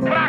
para 0.00 0.21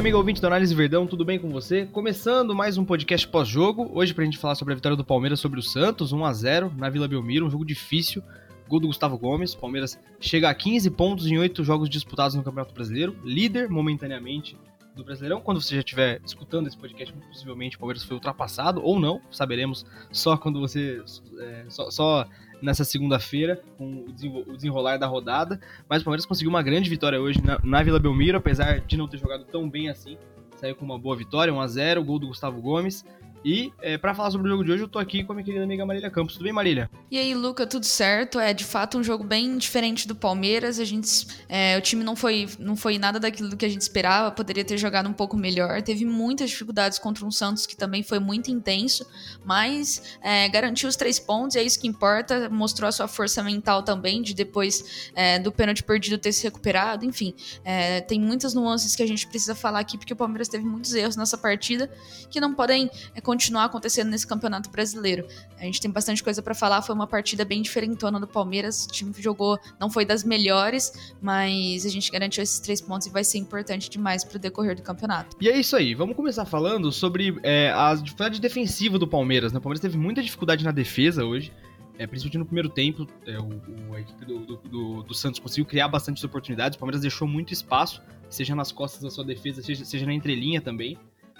amigo 0.00 0.16
ouvinte 0.16 0.40
do 0.40 0.46
Análise 0.46 0.74
Verdão, 0.74 1.06
tudo 1.06 1.26
bem 1.26 1.38
com 1.38 1.50
você? 1.50 1.84
Começando 1.84 2.54
mais 2.54 2.78
um 2.78 2.86
podcast 2.86 3.28
pós-jogo, 3.28 3.90
hoje 3.92 4.14
pra 4.14 4.24
gente 4.24 4.38
falar 4.38 4.54
sobre 4.54 4.72
a 4.72 4.74
vitória 4.74 4.96
do 4.96 5.04
Palmeiras 5.04 5.40
sobre 5.40 5.60
o 5.60 5.62
Santos, 5.62 6.10
1x0 6.10 6.74
na 6.74 6.88
Vila 6.88 7.06
Belmiro, 7.06 7.46
um 7.46 7.50
jogo 7.50 7.66
difícil, 7.66 8.22
gol 8.66 8.80
do 8.80 8.86
Gustavo 8.86 9.18
Gomes, 9.18 9.54
Palmeiras 9.54 10.00
chega 10.18 10.48
a 10.48 10.54
15 10.54 10.88
pontos 10.92 11.26
em 11.26 11.36
8 11.36 11.62
jogos 11.62 11.90
disputados 11.90 12.34
no 12.34 12.42
Campeonato 12.42 12.72
Brasileiro, 12.72 13.14
líder 13.22 13.68
momentaneamente 13.68 14.56
do 14.96 15.04
Brasileirão, 15.04 15.42
quando 15.42 15.60
você 15.60 15.74
já 15.74 15.80
estiver 15.80 16.18
escutando 16.24 16.66
esse 16.66 16.78
podcast, 16.78 17.14
possivelmente 17.28 17.76
o 17.76 17.78
Palmeiras 17.78 18.02
foi 18.02 18.14
ultrapassado, 18.14 18.80
ou 18.82 18.98
não, 18.98 19.20
saberemos 19.30 19.84
só 20.10 20.34
quando 20.34 20.60
você, 20.60 21.02
é, 21.40 21.66
só, 21.68 21.90
só 21.90 22.26
nessa 22.62 22.84
segunda-feira, 22.84 23.62
com 23.78 24.04
o 24.08 24.12
desenro- 24.12 24.44
o 24.46 24.56
desenrolar 24.56 24.96
da 24.96 25.06
rodada. 25.06 25.60
Mas 25.88 26.02
o 26.02 26.04
Palmeiras 26.04 26.26
conseguiu 26.26 26.50
uma 26.50 26.62
grande 26.62 26.88
vitória 26.90 27.20
hoje 27.20 27.42
na, 27.44 27.58
na 27.62 27.82
Vila 27.82 27.98
Belmiro, 27.98 28.38
apesar 28.38 28.80
de 28.80 28.96
não 28.96 29.08
ter 29.08 29.18
jogado 29.18 29.44
tão 29.44 29.68
bem 29.68 29.88
assim. 29.88 30.16
Saiu 30.56 30.76
com 30.76 30.84
uma 30.84 30.98
boa 30.98 31.16
vitória, 31.16 31.52
1x0, 31.52 32.04
gol 32.04 32.18
do 32.18 32.28
Gustavo 32.28 32.60
Gomes. 32.60 33.04
E 33.44 33.72
é, 33.80 33.96
para 33.96 34.14
falar 34.14 34.30
sobre 34.30 34.48
o 34.48 34.50
jogo 34.50 34.64
de 34.64 34.72
hoje, 34.72 34.82
eu 34.82 34.88
tô 34.88 34.98
aqui 34.98 35.24
com 35.24 35.32
a 35.32 35.34
minha 35.34 35.44
querida 35.44 35.64
amiga 35.64 35.86
Marília 35.86 36.10
Campos. 36.10 36.34
Tudo 36.34 36.44
bem, 36.44 36.52
Marília? 36.52 36.90
E 37.10 37.18
aí, 37.18 37.34
Luca, 37.34 37.66
tudo 37.66 37.86
certo? 37.86 38.38
É 38.38 38.52
de 38.52 38.64
fato 38.64 38.98
um 38.98 39.02
jogo 39.02 39.24
bem 39.24 39.56
diferente 39.56 40.06
do 40.06 40.14
Palmeiras. 40.14 40.78
A 40.78 40.84
gente, 40.84 41.26
é, 41.48 41.76
o 41.78 41.80
time 41.80 42.04
não 42.04 42.14
foi, 42.14 42.48
não 42.58 42.76
foi 42.76 42.98
nada 42.98 43.18
daquilo 43.18 43.56
que 43.56 43.64
a 43.64 43.68
gente 43.68 43.80
esperava. 43.80 44.30
Poderia 44.30 44.64
ter 44.64 44.76
jogado 44.76 45.08
um 45.08 45.12
pouco 45.12 45.36
melhor. 45.38 45.80
Teve 45.80 46.04
muitas 46.04 46.50
dificuldades 46.50 46.98
contra 46.98 47.24
um 47.24 47.30
Santos 47.30 47.64
que 47.66 47.74
também 47.74 48.02
foi 48.02 48.18
muito 48.18 48.50
intenso, 48.50 49.06
mas 49.42 50.18
é, 50.22 50.48
garantiu 50.48 50.88
os 50.88 50.96
três 50.96 51.18
pontos. 51.18 51.56
É 51.56 51.62
isso 51.62 51.80
que 51.80 51.88
importa. 51.88 52.50
Mostrou 52.50 52.88
a 52.88 52.92
sua 52.92 53.08
força 53.08 53.42
mental 53.42 53.82
também 53.82 54.20
de 54.20 54.34
depois 54.34 55.10
é, 55.14 55.38
do 55.38 55.50
pênalti 55.50 55.82
perdido 55.82 56.18
ter 56.18 56.32
se 56.32 56.42
recuperado. 56.42 57.06
Enfim, 57.06 57.34
é, 57.64 58.02
tem 58.02 58.20
muitas 58.20 58.52
nuances 58.52 58.94
que 58.94 59.02
a 59.02 59.06
gente 59.06 59.26
precisa 59.26 59.54
falar 59.54 59.78
aqui 59.78 59.96
porque 59.96 60.12
o 60.12 60.16
Palmeiras 60.16 60.48
teve 60.48 60.64
muitos 60.64 60.92
erros 60.92 61.16
nessa 61.16 61.38
partida 61.38 61.90
que 62.30 62.38
não 62.38 62.52
podem 62.54 62.90
é, 63.14 63.20
continuar 63.30 63.66
acontecendo 63.66 64.08
nesse 64.10 64.26
campeonato 64.26 64.68
brasileiro. 64.70 65.24
A 65.56 65.62
gente 65.64 65.80
tem 65.80 65.88
bastante 65.88 66.20
coisa 66.20 66.42
pra 66.42 66.52
falar. 66.52 66.82
Foi 66.82 66.92
uma 66.94 67.06
partida 67.06 67.44
bem 67.44 67.62
diferentona 67.62 68.18
do 68.18 68.26
Palmeiras. 68.26 68.86
O 68.86 68.88
time 68.88 69.12
que 69.12 69.22
jogou 69.22 69.56
não 69.78 69.88
foi 69.88 70.04
das 70.04 70.24
melhores, 70.24 71.14
mas 71.22 71.86
a 71.86 71.88
gente 71.88 72.10
garantiu 72.10 72.42
esses 72.42 72.58
três 72.58 72.80
pontos 72.80 73.06
e 73.06 73.10
vai 73.10 73.22
ser 73.22 73.38
importante 73.38 73.88
demais 73.88 74.24
pro 74.24 74.36
decorrer 74.36 74.74
do 74.74 74.82
campeonato. 74.82 75.36
E 75.40 75.48
é 75.48 75.56
isso 75.56 75.76
aí, 75.76 75.94
vamos 75.94 76.16
começar 76.16 76.44
falando 76.44 76.90
sobre 76.90 77.38
é, 77.44 77.70
a 77.70 77.94
dificuldade 77.94 78.40
defensiva 78.40 78.98
do 78.98 79.06
Palmeiras. 79.06 79.52
Né? 79.52 79.58
O 79.58 79.62
Palmeiras 79.62 79.80
teve 79.80 79.96
muita 79.96 80.20
dificuldade 80.22 80.64
na 80.64 80.72
defesa 80.72 81.24
hoje, 81.24 81.52
é, 81.98 82.06
principalmente 82.08 82.38
no 82.38 82.44
primeiro 82.46 82.68
tempo. 82.68 83.06
É, 83.26 83.38
o, 83.38 83.44
o- 83.90 83.94
a 83.94 84.00
equipe 84.00 84.24
do, 84.24 84.38
do- 84.40 85.02
do- 85.04 85.14
Santos 85.14 85.38
conseguiu 85.38 85.66
criar 85.66 85.86
bastante 85.86 86.24
oportunidades, 86.26 86.74
o 86.76 86.80
Palmeiras 86.80 87.00
deixou 87.00 87.28
muito 87.28 87.52
espaço, 87.52 88.02
seja 88.28 88.56
nas 88.56 88.72
costas 88.72 89.00
da 89.02 89.08
sua 89.10 89.24
defesa, 89.24 89.62
seja, 89.62 89.84
seja 89.84 90.04
na 90.04 90.12
entrelinha 90.14 90.60
também. 90.60 90.98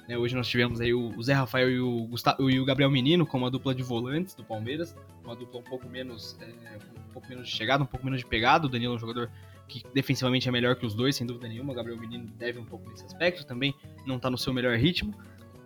Né? 0.08 0.16
hoje 0.18 0.34
nós 0.34 0.48
tivemos 0.48 0.80
aí 0.80 0.92
o, 0.92 1.20
Zé 1.22 1.32
Rafael 1.34 1.70
e 1.70 1.80
o, 1.80 2.04
Gustavo, 2.06 2.50
e 2.50 2.58
o 2.60 2.64
Gabriel 2.64 2.90
Menino 2.90 3.26
como 3.26 3.46
a 3.46 3.50
dupla 3.50 3.74
de 3.74 3.82
volantes 3.82 4.34
do 4.34 4.44
Palmeiras, 4.44 4.96
uma 5.24 5.34
dupla 5.36 5.60
um 5.60 5.64
pouco 5.64 5.88
menos, 5.88 6.36
é, 6.40 6.46
um 7.08 7.12
pouco 7.12 7.28
menos 7.28 7.48
de 7.48 7.54
chegada, 7.54 7.82
um 7.82 7.86
pouco 7.86 8.04
menos 8.04 8.20
de 8.20 8.26
pegada. 8.26 8.66
O 8.66 8.68
Danilo 8.68 8.92
é 8.94 8.96
um 8.96 8.98
jogador 8.98 9.30
que 9.68 9.82
defensivamente 9.94 10.48
é 10.48 10.52
melhor 10.52 10.74
que 10.76 10.84
os 10.84 10.94
dois, 10.94 11.14
sem 11.14 11.26
dúvida 11.26 11.46
nenhuma. 11.48 11.72
O 11.72 11.76
Gabriel 11.76 11.98
Menino 11.98 12.26
deve 12.38 12.58
um 12.58 12.64
pouco 12.64 12.90
nesse 12.90 13.04
aspecto, 13.04 13.46
também 13.46 13.74
não 14.06 14.18
tá 14.18 14.28
no 14.28 14.36
seu 14.36 14.52
melhor 14.52 14.76
ritmo. 14.76 15.14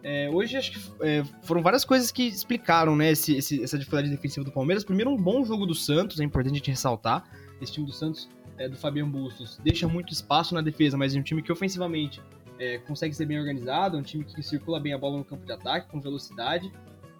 É, 0.03 0.28
hoje 0.31 0.54
acho 0.59 0.72
que 0.72 0.78
é, 1.00 1.25
foram 1.42 1.62
várias 1.62 1.82
coisas 1.82 2.12
que 2.12 2.25
explicaram 2.25 2.94
né, 2.94 3.12
esse- 3.12 3.34
esse- 3.36 3.62
essa 3.62 3.78
dificuldade 3.78 4.10
defensiva 4.10 4.44
do 4.44 4.53
Palmeiras. 4.53 4.84
Primeiro, 4.84 5.10
um 5.10 5.16
bom 5.16 5.42
jogo 5.47 5.64
do 5.64 5.75
Santos, 5.75 6.20
é 6.20 6.25
importante 6.25 6.53
a 6.53 6.56
gente 6.56 6.70
ressaltar. 6.70 7.25
Esse 7.62 7.72
time 7.72 7.86
do 7.86 7.92
Santos, 7.92 8.28
é, 8.59 8.69
do 8.69 8.76
Fabiano 8.76 9.10
Bustos, 9.10 9.59
deixa 9.64 9.88
muito 9.88 10.12
espaço 10.12 10.54
na 10.54 10.60
defesa, 10.60 10.98
mas 10.98 11.16
é 11.16 11.19
um 11.19 11.22
time 11.22 11.41
que 11.41 11.50
ofensivamente 11.50 12.20
é, 12.59 12.78
consegue 12.78 13.15
ser 13.15 13.26
bem 13.26 13.38
organizado, 13.38 13.97
é 13.97 14.00
um 14.00 14.03
time 14.03 14.25
que 14.25 14.42
circula 14.42 14.78
bem 14.81 14.92
a 14.92 14.98
bola 14.98 15.19
no 15.19 15.25
campo 15.25 15.44
de 15.44 15.53
ataque, 15.53 15.91
com 15.91 16.00
velocidade. 16.00 16.70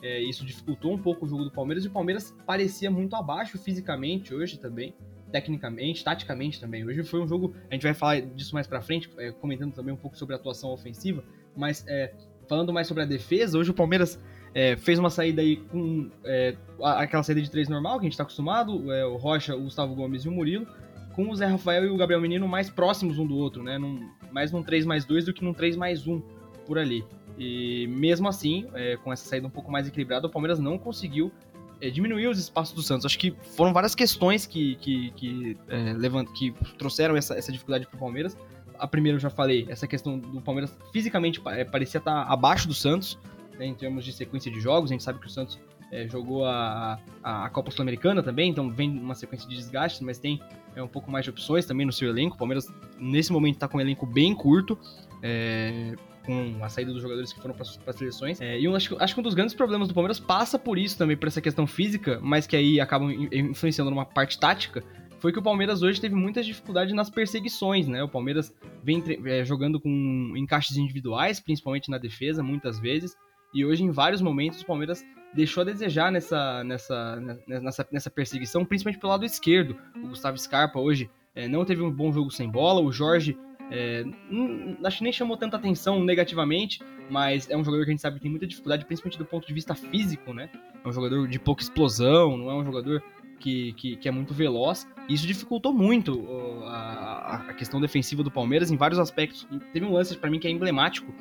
É, 0.03 0.21
isso 0.21 0.45
dificultou 0.45 0.93
um 0.93 0.99
pouco 0.99 1.25
o 1.25 1.29
jogo 1.29 1.45
do 1.45 1.51
Palmeiras 1.51 1.85
e 1.85 1.89
o 1.89 1.91
Palmeiras 1.91 2.35
parecia 2.47 2.91
muito 2.91 3.17
abaixo 3.17 3.59
fisicamente 3.59 4.35
hoje 4.35 4.59
também, 4.59 4.95
tecnicamente, 5.33 6.05
taticamente 6.05 6.61
também. 6.61 6.85
Hoje 6.85 7.03
foi 7.05 7.21
um 7.21 7.27
jogo, 7.27 7.55
a 7.71 7.75
gente 7.75 7.83
vai 7.83 7.95
falar 7.95 8.21
disso 8.21 8.55
mais 8.55 8.67
pra 8.67 8.83
frente, 8.83 9.11
é, 9.19 9.33
comentando 9.33 9.73
também 9.73 9.95
um 9.95 9.97
pouco 9.97 10.17
sobre 10.17 10.35
a 10.35 10.39
atuação 10.39 10.71
ofensiva, 10.71 11.25
mas 11.57 11.85
é, 11.89 12.13
falando 12.49 12.73
mais 12.73 12.87
sobre 12.87 13.03
a 13.03 13.07
defesa, 13.07 13.59
hoje 13.59 13.71
o 13.71 13.75
Palmeiras 13.75 14.21
é, 14.55 14.77
fez 14.77 14.99
uma 14.99 15.11
saída 15.11 15.43
aí 15.43 15.57
com 15.57 16.11
é, 16.25 16.55
aquela 16.83 17.23
saída 17.23 17.43
de 17.43 17.51
três 17.51 17.69
normal, 17.69 17.99
que 17.99 18.07
a 18.07 18.09
gente 18.09 18.17
tá 18.17 18.23
acostumado, 18.23 18.93
é, 18.93 19.05
o 19.05 19.17
Rocha, 19.17 19.57
o 19.57 19.63
Gustavo 19.63 19.95
Gomes 19.95 20.25
e 20.25 20.29
o 20.29 20.33
Murilo, 20.33 20.67
com 21.15 21.31
o 21.31 21.35
Zé 21.35 21.47
Rafael 21.47 21.85
e 21.85 21.91
o 21.91 21.97
Gabriel 21.97 22.21
Menino 22.21 22.47
mais 22.47 22.69
próximos 22.69 23.19
um 23.19 23.27
do 23.27 23.37
outro, 23.37 23.63
né? 23.63 23.79
Num, 23.79 24.09
mais 24.35 24.51
num 24.51 24.63
3 24.63 24.85
mais 24.85 25.05
2 25.05 25.27
do 25.27 25.33
que 25.33 25.45
num 25.45 25.55
3 25.55 25.77
mais 25.77 26.07
1 26.07 26.21
por 26.67 26.77
ali. 26.77 27.05
E 27.39 27.87
mesmo 27.89 28.29
assim, 28.29 28.67
é, 28.75 28.97
com 28.97 29.13
essa 29.13 29.25
saída 29.29 29.47
um 29.47 29.51
pouco 29.51 29.71
mais 29.71 29.87
equilibrada, 29.87 30.27
o 30.27 30.31
Palmeiras 30.31 30.59
não 30.59 30.77
conseguiu 30.77 31.33
é, 31.81 31.89
diminuir 31.89 32.27
os 32.27 32.39
espaços 32.39 32.75
do 32.75 32.83
Santos. 32.83 33.07
Acho 33.07 33.19
que 33.19 33.33
foram 33.57 33.73
várias 33.73 33.95
questões 33.95 34.45
que, 34.45 34.75
que, 34.77 35.11
que, 35.13 35.57
é, 35.69 35.93
levant- 35.93 36.31
que 36.33 36.53
trouxeram 36.77 37.17
essa, 37.17 37.35
essa 37.37 37.53
dificuldade 37.53 37.87
pro 37.87 37.99
Palmeiras. 37.99 38.37
A 38.77 38.89
primeira 38.89 39.17
eu 39.17 39.21
já 39.21 39.31
falei, 39.31 39.67
essa 39.69 39.87
questão 39.87 40.19
do 40.19 40.41
Palmeiras 40.41 40.77
fisicamente 40.93 41.41
é, 41.47 41.65
parecia 41.65 41.99
estar 41.99 42.23
abaixo 42.23 42.67
do 42.67 42.75
Santos, 42.75 43.17
né, 43.57 43.67
em 43.67 43.75
termos 43.75 44.05
de 44.05 44.13
sequência 44.13 44.51
de 44.51 44.61
jogos. 44.61 44.91
A 44.91 44.95
gente 44.95 45.05
sabe 45.05 45.21
que 45.21 45.27
o 45.27 45.31
Santos 45.31 45.61
é, 45.93 46.09
jogou 46.09 46.45
a, 46.45 46.99
a, 47.23 47.47
a 47.47 47.51
Copa 47.51 47.71
Sul-Americana 47.71 48.21
também, 48.23 48.51
então 48.51 48.69
vem 48.71 48.91
uma 48.99 49.15
sequência 49.15 49.49
de 49.49 49.55
desgastes, 49.55 50.01
mas 50.01 50.19
tem 50.19 50.41
é, 50.75 50.83
um 50.83 50.89
pouco 50.89 51.11
mais 51.11 51.25
de 51.25 51.31
opções 51.31 51.67
também 51.67 51.87
no 51.87 51.93
seu 51.93 52.09
elenco. 52.09 52.37
O 52.37 52.39
Palmeiras, 52.39 52.67
nesse 52.99 53.33
momento, 53.33 53.55
está 53.55 53.69
com 53.69 53.79
um 53.79 53.81
elenco 53.81 54.07
bem 54.07 54.35
curto, 54.35 54.79
é, 55.23 55.95
com 56.25 56.57
a 56.63 56.69
saída 56.69 56.93
dos 56.93 57.03
jogadores 57.03 57.33
que 57.33 57.41
foram 57.41 57.55
para 57.55 57.65
as 57.65 57.97
seleções. 57.97 58.41
É, 58.41 58.59
e 58.59 58.65
eu 58.65 58.75
acho, 58.75 58.97
acho 58.99 59.15
que 59.15 59.21
um 59.21 59.23
dos 59.23 59.35
grandes 59.35 59.55
problemas 59.55 59.89
do 59.89 59.95
Palmeiras 59.95 60.19
passa 60.19 60.59
por 60.59 60.79
isso 60.79 60.97
também, 60.97 61.17
por 61.17 61.29
essa 61.29 61.41
questão 61.41 61.67
física, 61.67 62.19
mas 62.23 62.47
que 62.47 62.57
aí 62.57 62.81
acabam 62.81 63.11
in- 63.11 63.29
influenciando 63.33 63.91
numa 63.91 64.07
parte 64.07 64.39
tática. 64.39 64.83
Foi 65.19 65.33
que 65.33 65.39
o 65.39 65.43
Palmeiras 65.43 65.83
hoje 65.83 66.01
teve 66.01 66.15
muitas 66.15 66.45
dificuldades 66.45 66.95
nas 66.95 67.09
perseguições, 67.09 67.87
né? 67.89 68.03
O 68.03 68.09
Palmeiras 68.09 68.55
vem 68.83 69.03
é, 69.25 69.43
jogando 69.45 69.81
com 69.81 70.35
encaixes 70.37 70.77
individuais, 70.77 71.41
principalmente 71.41 71.91
na 71.91 71.97
defesa, 71.97 72.43
muitas 72.43 72.79
vezes. 72.79 73.15
E 73.55 73.65
hoje, 73.65 73.85
em 73.85 73.91
vários 73.91 74.21
momentos, 74.21 74.61
o 74.61 74.67
Palmeiras 74.67 75.03
deixou 75.35 75.63
a 75.63 75.65
desejar 75.65 76.11
nessa, 76.13 76.63
nessa, 76.65 77.17
nessa, 77.47 77.87
nessa 77.91 78.11
perseguição, 78.11 78.65
principalmente 78.65 79.01
pelo 79.01 79.13
lado 79.13 79.25
esquerdo. 79.25 79.77
O 79.97 80.09
Gustavo 80.09 80.39
Scarpa 80.39 80.79
hoje 80.79 81.11
é, 81.35 81.49
não 81.49 81.65
teve 81.65 81.83
um 81.83 81.91
bom 81.91 82.13
jogo 82.13 82.31
sem 82.31 82.49
bola, 82.49 82.81
o 82.81 82.93
Jorge 82.93 83.37
é, 83.71 84.05
não- 84.31 84.77
acho 84.85 84.99
que 84.99 85.05
nem 85.05 85.13
chamou 85.13 85.37
tanta 85.37 85.57
atenção 85.57 86.03
negativamente, 86.05 86.81
mas 87.11 87.49
é 87.51 87.57
um 87.57 87.65
jogador 87.65 87.85
que 87.85 87.91
a 87.91 87.93
gente 87.93 88.03
sabe 88.03 88.17
que 88.17 88.23
tem 88.23 88.31
muita 88.31 88.47
dificuldade, 88.47 88.85
principalmente 88.85 89.19
do 89.19 89.25
ponto 89.25 89.47
de 89.47 89.53
vista 89.53 89.75
físico, 89.75 90.33
né? 90.33 90.49
É 90.85 90.89
um 90.89 90.93
jogador 90.93 91.27
de 91.29 91.39
pouca 91.39 91.63
explosão, 91.63 92.37
não 92.37 92.51
é 92.51 92.55
um 92.55 92.65
jogador 92.65 93.03
que, 93.41 93.73
que, 93.75 93.97
que 93.97 94.09
é 94.09 94.13
muito 94.13 94.33
veloz. 94.33 94.87
E 95.09 95.15
isso 95.15 95.27
dificultou 95.27 95.73
muito 95.73 96.27
a, 96.67 97.43
a 97.49 97.55
questão 97.55 97.81
defensiva 97.81 98.23
do 98.23 98.31
Palmeiras 98.31 98.71
em 98.71 98.77
vários 98.77 98.99
aspectos. 98.99 99.47
E 99.51 99.59
teve 99.73 99.85
um 99.85 99.93
lance 99.93 100.17
para 100.17 100.31
mim 100.31 100.39
que 100.39 100.47
é 100.47 100.51
emblemático, 100.51 101.13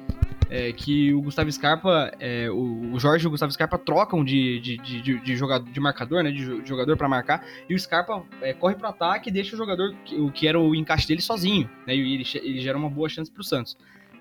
é, 0.49 0.71
que 0.71 1.13
o 1.13 1.21
Gustavo 1.21 1.51
Scarpa, 1.51 2.11
é, 2.19 2.49
o, 2.49 2.93
o 2.93 2.99
Jorge 2.99 3.25
e 3.25 3.27
o 3.27 3.31
Gustavo 3.31 3.51
Scarpa 3.51 3.77
trocam 3.77 4.23
de, 4.23 4.59
de, 4.59 4.77
de, 4.77 5.01
de, 5.01 5.19
de 5.19 5.35
jogador, 5.35 5.69
de 5.71 5.79
marcador, 5.79 6.23
né? 6.23 6.31
De, 6.31 6.43
jo- 6.43 6.61
de 6.61 6.69
jogador 6.69 6.95
para 6.97 7.07
marcar, 7.09 7.45
e 7.69 7.73
o 7.75 7.79
Scarpa 7.79 8.23
é, 8.41 8.53
corre 8.53 8.75
pro 8.75 8.87
ataque 8.87 9.29
e 9.29 9.33
deixa 9.33 9.55
o 9.55 9.57
jogador, 9.57 9.95
o 10.11 10.31
que 10.31 10.47
era 10.47 10.59
o 10.59 10.75
encaixe 10.75 11.07
dele, 11.07 11.21
sozinho, 11.21 11.69
né? 11.87 11.95
E 11.95 12.13
ele, 12.15 12.23
ele 12.35 12.59
gera 12.61 12.77
uma 12.77 12.89
boa 12.89 13.09
chance 13.09 13.31
pro 13.31 13.43
Santos. 13.43 13.77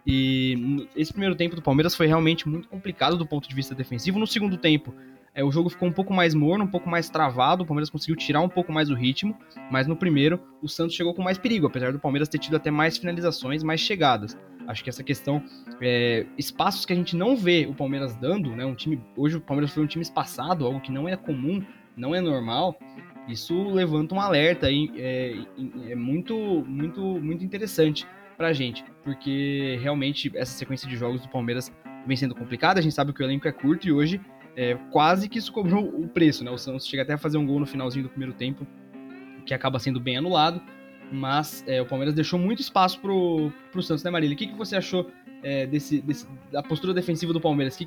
E 0.06 0.88
esse 0.96 1.12
primeiro 1.12 1.34
tempo 1.36 1.54
do 1.54 1.62
Palmeiras 1.62 1.94
foi 1.94 2.06
realmente 2.08 2.48
muito 2.48 2.68
complicado 2.68 3.16
do 3.16 3.24
ponto 3.24 3.48
de 3.48 3.54
vista 3.54 3.74
defensivo. 3.74 4.18
No 4.18 4.26
segundo 4.26 4.56
tempo, 4.56 4.92
é, 5.34 5.42
o 5.42 5.50
jogo 5.50 5.70
ficou 5.70 5.88
um 5.88 5.92
pouco 5.92 6.12
mais 6.12 6.34
morno, 6.34 6.64
um 6.64 6.68
pouco 6.68 6.88
mais 6.88 7.08
travado. 7.08 7.62
O 7.62 7.66
Palmeiras 7.66 7.88
conseguiu 7.88 8.16
tirar 8.16 8.40
um 8.40 8.48
pouco 8.48 8.72
mais 8.72 8.90
o 8.90 8.94
ritmo, 8.94 9.36
mas 9.70 9.86
no 9.86 9.96
primeiro 9.96 10.38
o 10.60 10.68
Santos 10.68 10.94
chegou 10.94 11.14
com 11.14 11.22
mais 11.22 11.38
perigo, 11.38 11.66
apesar 11.66 11.92
do 11.92 11.98
Palmeiras 11.98 12.28
ter 12.28 12.38
tido 12.38 12.56
até 12.56 12.70
mais 12.70 12.98
finalizações, 12.98 13.62
mais 13.62 13.80
chegadas. 13.80 14.36
Acho 14.66 14.84
que 14.84 14.90
essa 14.90 15.02
questão, 15.02 15.42
é, 15.80 16.26
espaços 16.38 16.84
que 16.84 16.92
a 16.92 16.96
gente 16.96 17.16
não 17.16 17.36
vê 17.36 17.66
o 17.68 17.74
Palmeiras 17.74 18.14
dando, 18.14 18.54
né? 18.54 18.64
Um 18.64 18.74
time 18.74 19.00
hoje 19.16 19.36
o 19.36 19.40
Palmeiras 19.40 19.72
foi 19.72 19.82
um 19.82 19.86
time 19.86 20.02
espaçado, 20.02 20.66
algo 20.66 20.80
que 20.80 20.92
não 20.92 21.08
é 21.08 21.16
comum, 21.16 21.64
não 21.96 22.14
é 22.14 22.20
normal. 22.20 22.76
Isso 23.26 23.70
levanta 23.70 24.14
um 24.14 24.20
alerta 24.20 24.66
aí, 24.66 24.90
é, 24.96 25.34
é 25.90 25.94
muito, 25.94 26.36
muito, 26.66 27.00
muito 27.00 27.44
interessante 27.44 28.06
pra 28.36 28.52
gente, 28.52 28.84
porque 29.02 29.78
realmente 29.80 30.30
essa 30.34 30.52
sequência 30.52 30.88
de 30.88 30.96
jogos 30.96 31.22
do 31.22 31.28
Palmeiras 31.28 31.72
vem 32.06 32.16
sendo 32.16 32.34
complicada. 32.34 32.80
A 32.80 32.82
gente 32.82 32.94
sabe 32.94 33.12
que 33.12 33.22
o 33.22 33.24
elenco 33.24 33.48
é 33.48 33.52
curto 33.52 33.86
e 33.86 33.92
hoje 33.92 34.20
é, 34.56 34.74
quase 34.90 35.28
que 35.28 35.38
isso 35.38 35.52
cobrou 35.52 35.84
o 35.84 36.08
preço, 36.08 36.44
né? 36.44 36.50
O 36.50 36.58
Santos 36.58 36.86
chega 36.86 37.02
até 37.02 37.14
a 37.14 37.18
fazer 37.18 37.38
um 37.38 37.46
gol 37.46 37.60
no 37.60 37.66
finalzinho 37.66 38.04
do 38.04 38.08
primeiro 38.08 38.34
tempo, 38.34 38.66
que 39.46 39.54
acaba 39.54 39.78
sendo 39.78 39.98
bem 39.98 40.16
anulado, 40.16 40.60
mas 41.10 41.64
é, 41.66 41.80
o 41.80 41.86
Palmeiras 41.86 42.14
deixou 42.14 42.38
muito 42.38 42.60
espaço 42.60 43.00
pro, 43.00 43.52
pro 43.70 43.82
Santos, 43.82 44.04
né, 44.04 44.10
Marília? 44.10 44.34
O 44.34 44.38
que, 44.38 44.46
que 44.46 44.56
você 44.56 44.76
achou 44.76 45.10
é, 45.42 45.66
desse, 45.66 46.00
desse, 46.00 46.26
da 46.50 46.62
postura 46.62 46.94
defensiva 46.94 47.32
do 47.32 47.40
Palmeiras? 47.40 47.74
O 47.74 47.78
que, 47.78 47.86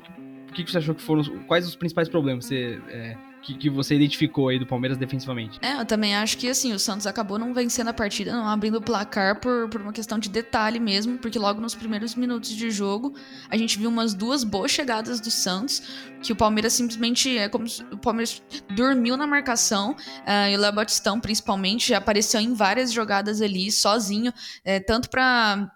que, 0.52 0.64
que 0.64 0.70
você 0.70 0.78
achou 0.78 0.94
que 0.94 1.02
foram 1.02 1.22
quais 1.46 1.66
os 1.66 1.76
principais 1.76 2.08
problemas? 2.08 2.46
Você 2.46 2.80
é, 2.88 3.16
que, 3.46 3.54
que 3.54 3.70
você 3.70 3.94
identificou 3.94 4.48
aí 4.48 4.58
do 4.58 4.66
Palmeiras 4.66 4.98
defensivamente. 4.98 5.60
É, 5.62 5.80
eu 5.80 5.86
também 5.86 6.16
acho 6.16 6.36
que 6.36 6.48
assim, 6.48 6.72
o 6.72 6.78
Santos 6.78 7.06
acabou 7.06 7.38
não 7.38 7.54
vencendo 7.54 7.88
a 7.88 7.92
partida, 7.92 8.32
não 8.32 8.48
abrindo 8.48 8.78
o 8.78 8.82
placar 8.82 9.40
por, 9.40 9.68
por 9.68 9.80
uma 9.80 9.92
questão 9.92 10.18
de 10.18 10.28
detalhe 10.28 10.80
mesmo, 10.80 11.16
porque 11.18 11.38
logo 11.38 11.60
nos 11.60 11.74
primeiros 11.74 12.16
minutos 12.16 12.50
de 12.50 12.70
jogo 12.70 13.14
a 13.48 13.56
gente 13.56 13.78
viu 13.78 13.88
umas 13.88 14.14
duas 14.14 14.42
boas 14.42 14.72
chegadas 14.72 15.20
do 15.20 15.30
Santos, 15.30 15.80
que 16.20 16.32
o 16.32 16.36
Palmeiras 16.36 16.72
simplesmente 16.72 17.38
é 17.38 17.48
como 17.48 17.68
se 17.68 17.84
o 17.84 17.98
Palmeiras 17.98 18.42
dormiu 18.74 19.16
na 19.16 19.26
marcação, 19.26 19.92
uh, 19.92 20.50
e 20.50 20.56
o 20.56 20.60
Léo 20.60 20.72
Batistão 20.72 21.20
principalmente 21.20 21.88
já 21.88 21.98
apareceu 21.98 22.40
em 22.40 22.52
várias 22.52 22.92
jogadas 22.92 23.40
ali 23.40 23.70
sozinho, 23.70 24.32
é, 24.64 24.80
tanto 24.80 25.08
para 25.08 25.70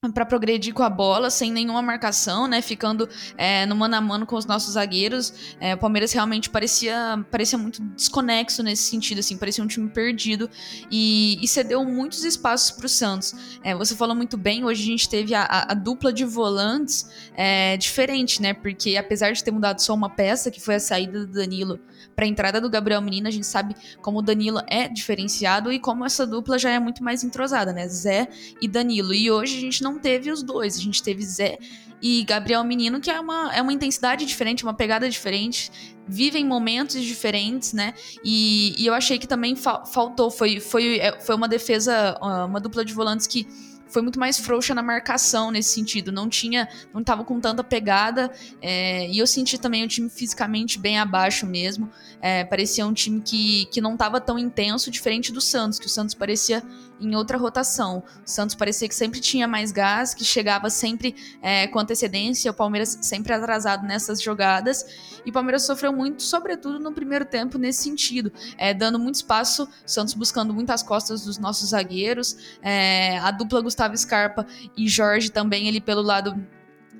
para 0.00 0.24
progredir 0.24 0.72
com 0.72 0.84
a 0.84 0.88
bola 0.88 1.28
sem 1.28 1.50
nenhuma 1.50 1.82
marcação, 1.82 2.46
né? 2.46 2.62
Ficando 2.62 3.08
é, 3.36 3.66
no 3.66 3.74
mano 3.74 3.96
a 3.96 4.00
mano 4.00 4.26
com 4.26 4.36
os 4.36 4.46
nossos 4.46 4.74
zagueiros. 4.74 5.56
É, 5.58 5.74
o 5.74 5.78
Palmeiras 5.78 6.12
realmente 6.12 6.48
parecia, 6.48 7.26
parecia 7.32 7.58
muito 7.58 7.82
desconexo 7.96 8.62
nesse 8.62 8.84
sentido, 8.84 9.18
assim, 9.18 9.36
parecia 9.36 9.62
um 9.62 9.66
time 9.66 9.88
perdido 9.90 10.48
e, 10.88 11.36
e 11.42 11.48
cedeu 11.48 11.84
muitos 11.84 12.22
espaços 12.22 12.70
para 12.70 12.86
o 12.86 12.88
Santos. 12.88 13.58
É, 13.64 13.74
você 13.74 13.96
falou 13.96 14.14
muito 14.14 14.36
bem, 14.36 14.64
hoje 14.64 14.84
a 14.84 14.86
gente 14.86 15.08
teve 15.08 15.34
a, 15.34 15.42
a, 15.42 15.72
a 15.72 15.74
dupla 15.74 16.12
de 16.12 16.24
volantes 16.24 17.10
é, 17.34 17.76
diferente, 17.76 18.40
né? 18.40 18.54
Porque 18.54 18.96
apesar 18.96 19.32
de 19.32 19.42
ter 19.42 19.50
mudado 19.50 19.80
só 19.80 19.94
uma 19.94 20.08
peça, 20.08 20.48
que 20.48 20.60
foi 20.60 20.76
a 20.76 20.80
saída 20.80 21.26
do 21.26 21.32
Danilo 21.32 21.80
para 22.14 22.24
a 22.24 22.28
entrada 22.28 22.60
do 22.60 22.70
Gabriel 22.70 23.00
Menino, 23.00 23.26
a 23.26 23.32
gente 23.32 23.46
sabe 23.46 23.74
como 24.00 24.20
o 24.20 24.22
Danilo 24.22 24.60
é 24.68 24.88
diferenciado 24.88 25.72
e 25.72 25.80
como 25.80 26.04
essa 26.04 26.24
dupla 26.24 26.56
já 26.56 26.70
é 26.70 26.78
muito 26.78 27.02
mais 27.02 27.24
entrosada, 27.24 27.72
né? 27.72 27.88
Zé 27.88 28.28
e 28.62 28.68
Danilo. 28.68 29.12
E 29.12 29.28
hoje 29.28 29.56
a 29.56 29.60
gente 29.60 29.82
não 29.82 29.97
teve 29.98 30.30
os 30.30 30.42
dois. 30.42 30.76
A 30.76 30.80
gente 30.80 31.02
teve 31.02 31.22
Zé 31.24 31.58
e 32.00 32.24
Gabriel 32.24 32.62
Menino, 32.64 33.00
que 33.00 33.10
é 33.10 33.20
uma, 33.20 33.54
é 33.54 33.60
uma 33.60 33.72
intensidade 33.72 34.24
diferente, 34.24 34.62
uma 34.62 34.74
pegada 34.74 35.08
diferente, 35.08 35.96
vivem 36.06 36.44
momentos 36.44 37.02
diferentes, 37.02 37.72
né? 37.72 37.92
E, 38.24 38.74
e 38.78 38.86
eu 38.86 38.94
achei 38.94 39.18
que 39.18 39.26
também 39.26 39.56
fa 39.56 39.84
faltou. 39.84 40.30
Foi, 40.30 40.60
foi, 40.60 40.98
é, 40.98 41.20
foi 41.20 41.34
uma 41.34 41.48
defesa, 41.48 42.16
uma 42.20 42.60
dupla 42.60 42.84
de 42.84 42.94
volantes 42.94 43.26
que 43.26 43.46
foi 43.88 44.02
muito 44.02 44.18
mais 44.18 44.38
frouxa 44.38 44.74
na 44.74 44.82
marcação 44.82 45.50
nesse 45.50 45.70
sentido. 45.70 46.12
Não 46.12 46.28
tinha, 46.28 46.68
não 46.92 47.02
tava 47.02 47.24
com 47.24 47.40
tanta 47.40 47.64
pegada. 47.64 48.30
É, 48.60 49.08
e 49.08 49.18
eu 49.18 49.26
senti 49.26 49.58
também 49.58 49.84
o 49.84 49.88
time 49.88 50.08
fisicamente 50.08 50.78
bem 50.78 50.98
abaixo 50.98 51.46
mesmo. 51.46 51.90
É, 52.20 52.44
parecia 52.44 52.86
um 52.86 52.92
time 52.92 53.20
que, 53.20 53.66
que 53.66 53.80
não 53.80 53.96
tava 53.96 54.20
tão 54.20 54.38
intenso, 54.38 54.90
diferente 54.90 55.32
do 55.32 55.40
Santos, 55.40 55.78
que 55.78 55.86
o 55.86 55.90
Santos 55.90 56.14
parecia 56.14 56.62
em 57.00 57.14
outra 57.14 57.38
rotação. 57.38 58.02
O 58.24 58.28
Santos 58.28 58.54
parecia 58.54 58.88
que 58.88 58.94
sempre 58.94 59.20
tinha 59.20 59.46
mais 59.46 59.72
gás, 59.72 60.14
que 60.14 60.24
chegava 60.24 60.70
sempre 60.70 61.14
é, 61.42 61.66
com 61.66 61.78
antecedência, 61.78 62.50
o 62.50 62.54
Palmeiras 62.54 62.98
sempre 63.02 63.32
atrasado 63.32 63.86
nessas 63.86 64.20
jogadas. 64.20 64.84
E 65.24 65.30
o 65.30 65.32
Palmeiras 65.32 65.62
sofreu 65.62 65.92
muito, 65.92 66.22
sobretudo 66.22 66.78
no 66.78 66.92
primeiro 66.92 67.24
tempo, 67.24 67.58
nesse 67.58 67.82
sentido, 67.82 68.32
é, 68.56 68.72
dando 68.72 68.98
muito 68.98 69.16
espaço, 69.16 69.64
o 69.64 69.90
Santos 69.90 70.14
buscando 70.14 70.54
muitas 70.54 70.82
costas 70.82 71.24
dos 71.24 71.38
nossos 71.38 71.70
zagueiros, 71.70 72.36
é, 72.62 73.18
a 73.18 73.30
dupla 73.30 73.60
Gustavo 73.60 73.96
Scarpa 73.96 74.46
e 74.76 74.88
Jorge 74.88 75.30
também 75.30 75.68
ali 75.68 75.80
pelo 75.80 76.02
lado 76.02 76.34